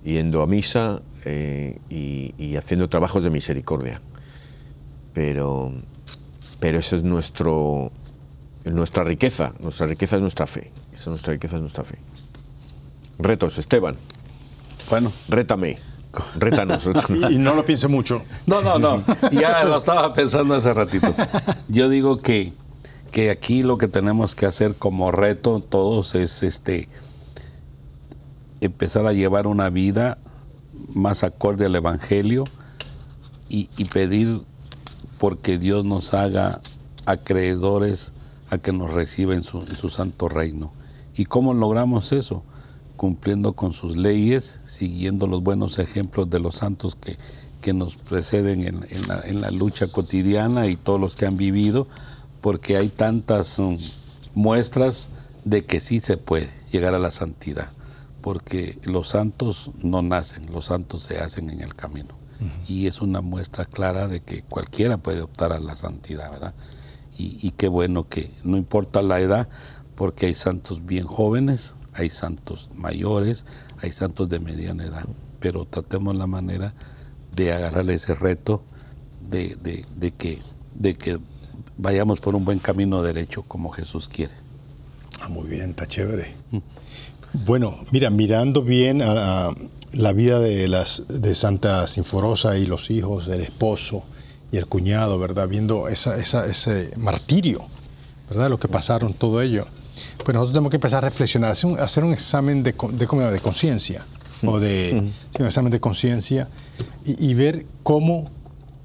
[0.06, 4.00] Yendo a misa eh, y, haciendo trabajos de misericordia.
[5.14, 5.74] Pero,
[6.62, 7.92] pero eso es nuestro,
[8.74, 10.72] nuestra riqueza, nuestra riqueza es nuestra fe.
[10.94, 11.98] Esa nuestra riqueza es nuestra fe.
[13.20, 13.96] Retos, Esteban.
[14.90, 15.12] Bueno.
[15.30, 15.78] Rétame.
[16.38, 16.84] Rétanos,
[17.30, 18.22] Y, no lo piense mucho.
[18.46, 19.04] No, no, no.
[19.32, 21.18] Ya lo estaba pensando hace ratitos.
[21.68, 22.54] Yo digo que,
[23.12, 26.88] que aquí lo que tenemos que hacer como reto todos es este
[28.62, 30.18] empezar a llevar una vida
[30.94, 32.46] más acorde al Evangelio
[33.50, 34.42] y, y pedir
[35.18, 36.62] porque Dios nos haga
[37.06, 38.14] acreedores
[38.50, 40.72] a que nos reciba en su, santo reino.
[41.16, 42.44] ¿Y cómo logramos eso?
[42.96, 47.18] Cumpliendo con sus leyes, siguiendo los buenos ejemplos de los santos que,
[47.62, 51.88] que nos preceden en, la, lucha cotidiana y todos los que han vivido,
[52.42, 53.78] porque hay tantas um,
[54.34, 55.10] muestras
[55.44, 57.72] de que sí se puede llegar a la santidad,
[58.22, 62.16] porque los santos no nacen, los santos se hacen en el camino.
[62.68, 66.54] Y es una muestra clara de que cualquiera puede optar a la santidad, ¿verdad?
[67.18, 69.48] Y, qué bueno que no importa la edad,
[69.96, 73.46] porque hay santos bien jóvenes, hay santos mayores,
[73.82, 75.06] hay santos de mediana edad,
[75.40, 76.74] pero tratemos la manera
[77.36, 78.64] de agarrarle ese reto
[79.30, 79.58] de,
[80.18, 80.40] que,
[80.74, 81.20] de que
[81.78, 84.34] vayamos por un buen camino derecho como Jesús quiere.
[85.22, 86.34] Ah, muy bien, está chévere.
[87.46, 89.54] Bueno, mira, mirando bien a,
[89.92, 94.04] la vida de, las, de Santa Sinforosa y los hijos, del esposo,
[94.52, 95.48] y el cuñado, ¿verdad?
[95.48, 97.66] Viendo esa, ese martirio,
[98.30, 98.50] ¿verdad?
[98.50, 99.66] Lo que pasaron, todo ello.
[100.18, 104.06] Pues nosotros tenemos que empezar a reflexionar, hacer un, examen de, de, de conciencia,
[104.44, 106.48] o de un examen de conciencia,
[107.06, 108.26] y, ver cómo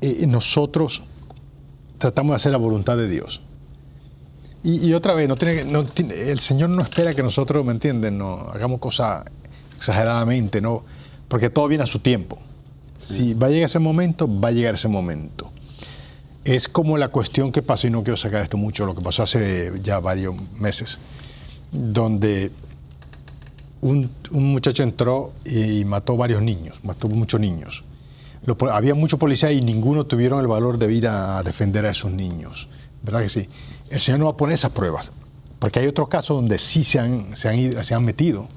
[0.00, 1.02] eh, nosotros
[1.98, 3.42] tratamos de hacer la voluntad de Dios.
[4.62, 8.18] Y, otra vez, no tiene, no el Señor no espera que nosotros, ¿me entienden?
[8.18, 9.24] No hagamos cosas
[9.74, 10.84] exageradamente, ¿no?
[11.28, 12.38] Porque todo viene a su tiempo.
[12.98, 15.49] Si va a llegar ese momento, va a llegar ese momento.
[16.50, 19.22] Es como la cuestión que pasó, y no quiero sacar esto mucho, lo que pasó
[19.22, 20.98] hace ya varios meses,
[21.70, 22.50] donde
[23.80, 27.84] un, muchacho entró y, mató varios niños, mató muchos niños.
[28.72, 32.66] había muchos policías y ninguno tuvieron el valor de ir a defender a esos niños.
[33.04, 33.48] ¿Verdad que sí?
[33.88, 35.12] El Señor no va a poner esas pruebas,
[35.60, 38.48] porque hay otros casos donde sí se han, se han, se han metido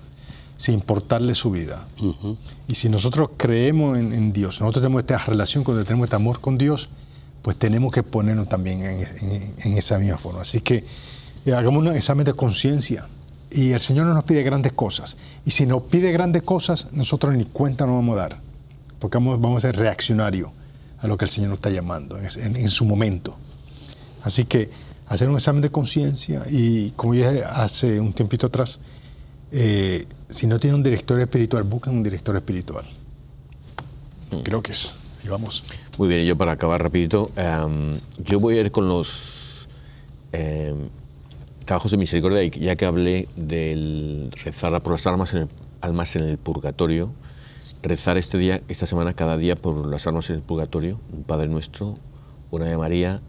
[0.58, 1.86] sin importarle su vida.
[2.68, 6.58] Y si nosotros creemos en, Dios, nosotros tenemos esta relación, cuando tenemos este amor con
[6.58, 6.90] Dios,
[7.44, 10.42] pues tenemos que ponernos también en, esa misma forma.
[10.42, 10.84] Así que
[11.46, 13.06] eh, hagamos un examen de conciencia
[13.52, 15.18] Y el Señor no nos pide grandes cosas.
[15.46, 18.40] Y si nos pide grandes cosas, nosotros ni cuenta nos vamos a dar,
[18.98, 20.50] porque vamos, a ser reaccionarios
[21.00, 23.36] a lo que el Señor nos está llamando en, su momento.
[24.24, 24.70] Así que
[25.06, 28.80] hacer un examen de conciencia y, como dije hace un tiempito atrás,
[29.52, 32.86] eh, si no tiene un director espiritual, busquen un director espiritual.
[34.32, 34.40] Mm.
[34.44, 34.94] Creo que es.
[35.24, 35.64] Y vamos.
[36.00, 39.70] Muy bien, y yo para acabar rapidito, em, yo voy a ir con los
[40.32, 40.90] em,
[41.66, 45.48] trabajos de misericordia, ya que hablé del rezar por las almas en el,
[45.82, 47.12] almas en el purgatorio,
[47.84, 51.48] rezar este día, esta semana, cada día por las almas en el purgatorio, un Padre
[51.48, 52.00] Nuestro,
[52.50, 53.22] una de María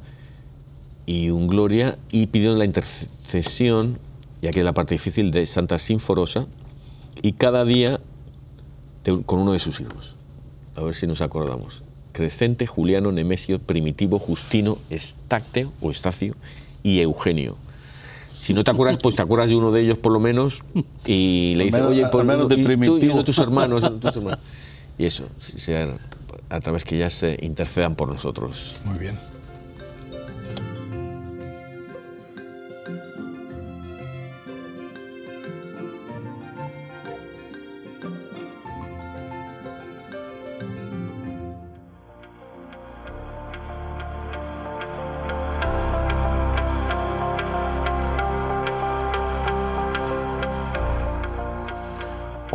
[1.04, 3.98] y un Gloria, y pidiendo la intercesión,
[4.40, 6.46] ya que es la parte difícil, de Santa Sinforosa,
[7.20, 8.00] y cada día
[9.26, 10.16] con uno de sus hijos.
[10.76, 11.84] A ver si nos acordamos.
[12.14, 16.36] Crescente, Juliano, Nemesio, Primitivo, Justino, Estácteo o Estacio
[16.82, 17.56] y Eugenio.
[18.32, 20.60] Si no te acuerdas, pues te acuerdas de uno de ellos por lo menos
[21.04, 22.98] y le dices, oye, por menos de primitivo.
[22.98, 23.90] Y uno de tus hermanos,
[24.96, 25.24] Y eso,
[26.50, 28.76] a través que ellas se intercedan por nosotros.
[28.84, 29.18] Muy bien.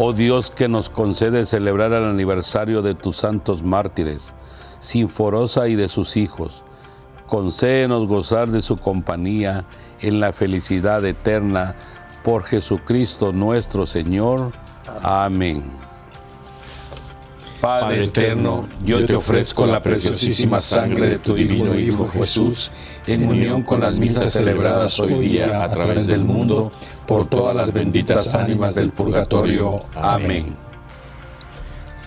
[0.10, 4.36] Oh Dios que nos concede celebrar el aniversario de tus santos mártires,
[4.80, 6.64] Sinforosa y de sus hijos,
[7.28, 9.66] concédenos gozar de su compañía
[10.00, 11.76] en la felicidad eterna
[12.24, 14.52] por Jesucristo nuestro Señor.
[15.04, 15.89] Amén.
[17.62, 22.72] Padre eterno, yo te ofrezco la preciosísima sangre de tu divino Hijo Jesús,
[23.06, 26.72] en unión con las misas celebradas hoy día a través del mundo,
[27.06, 29.84] por todas las benditas ánimas del purgatorio.
[29.94, 30.56] Amén.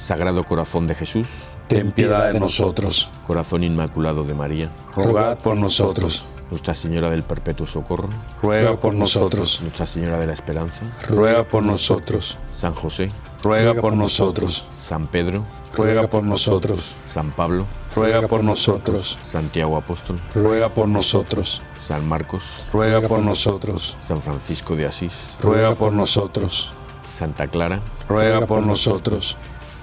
[0.06, 1.26] Sagrado Corazón de Jesús,
[1.68, 3.10] ten piedad de nosotros.
[3.26, 6.24] Corazón Inmaculado de María, rogad por nosotros.
[6.50, 8.08] Nuestra Señora del Perpetuo Socorro,
[8.40, 9.60] ruega por nosotros.
[9.62, 12.38] Nuestra Señora de la Esperanza, ruega por nosotros.
[12.58, 13.10] San José,
[13.42, 14.68] ruega por nosotros.
[14.76, 16.94] San Pedro, ruega por nosotros.
[17.12, 19.18] San Pablo, ruega por nosotros.
[19.30, 21.62] Santiago Apóstol, ruega por nosotros.
[21.86, 23.98] San Marcos, ruega por nosotros.
[24.06, 26.72] San Francisco de Asís, ruega por nosotros.
[27.16, 29.36] Santa Clara, ruega por nosotros.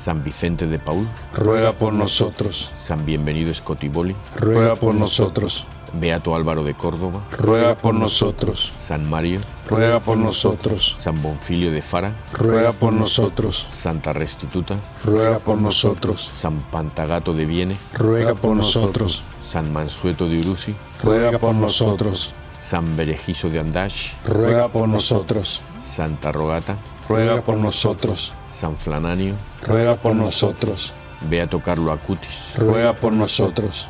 [0.03, 2.71] San Vicente de Paul, ruega por nosotros.
[2.77, 5.67] San Bienvenido Scotiboli, ruega por nosotros.
[5.93, 8.73] Beato Álvaro de Córdoba, ruega por nosotros.
[8.79, 10.97] San Mario, ruega por nosotros.
[11.01, 13.67] San Bonfilio de Fara, ruega por nosotros.
[13.73, 16.21] Santa Restituta, ruega por nosotros.
[16.21, 19.23] San Pantagato de Viene, ruega por nosotros.
[19.49, 22.33] San Mansueto de Uruzi, ruega por nosotros.
[22.63, 25.61] San Berejizo de Andash, ruega por nosotros.
[25.95, 26.77] Santa Rogata,
[27.07, 28.33] ruega por nosotros.
[28.47, 29.35] San Flananio,
[29.65, 30.93] ruega por nosotros.
[31.21, 33.87] Beato Carlo Acutis, ruega por nosotros.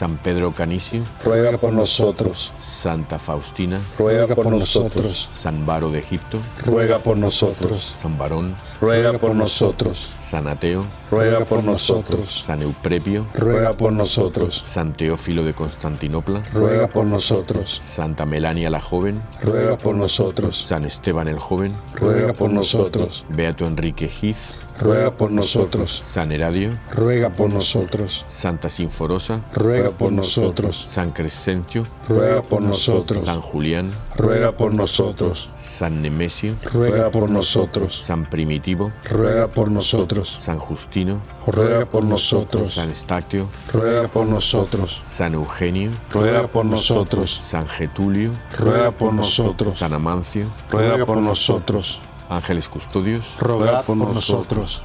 [0.00, 2.54] San Pedro Canicio, ruega por nosotros.
[2.58, 5.28] Santa Faustina, ruega por nosotros.
[5.38, 7.96] San Baro de Egipto, ruega por nosotros.
[8.00, 10.10] San Barón, ruega por nosotros.
[10.26, 12.44] San Ateo, ruega por nosotros.
[12.46, 14.56] San Euprepio, ruega por nosotros.
[14.56, 17.68] San Teófilo de Constantinopla, ruega por nosotros.
[17.68, 20.64] Santa Melania la joven, ruega por nosotros.
[20.66, 23.26] San Esteban el joven, ruega por nosotros.
[23.28, 24.38] Beato Enrique Giz,
[24.80, 26.02] ruega por nosotros.
[26.12, 28.24] San Heradio, ruega por nosotros.
[28.28, 30.88] Santa Sinforosa, ruega por nosotros.
[30.90, 33.24] San Crescentio, ruega por nosotros.
[33.24, 35.50] San Julián, ruega por nosotros.
[35.58, 38.04] San Nemesio, ruega por nosotros.
[38.06, 40.28] San Primitivo, ruega por nosotros.
[40.28, 42.74] San Justino, ruega por nosotros.
[42.74, 45.02] San Estactio, ruega por nosotros.
[45.10, 47.30] San Eugenio, ruega por nosotros.
[47.48, 49.78] San Getulio, ruega por nosotros.
[49.78, 52.02] San Amancio, ruega por nosotros.
[52.30, 54.82] Ángeles custodios, ruega por nosotros.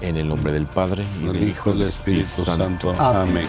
[0.00, 2.94] En el nombre del Padre y del Hijo y del Espíritu Santo.
[2.98, 3.48] Amén.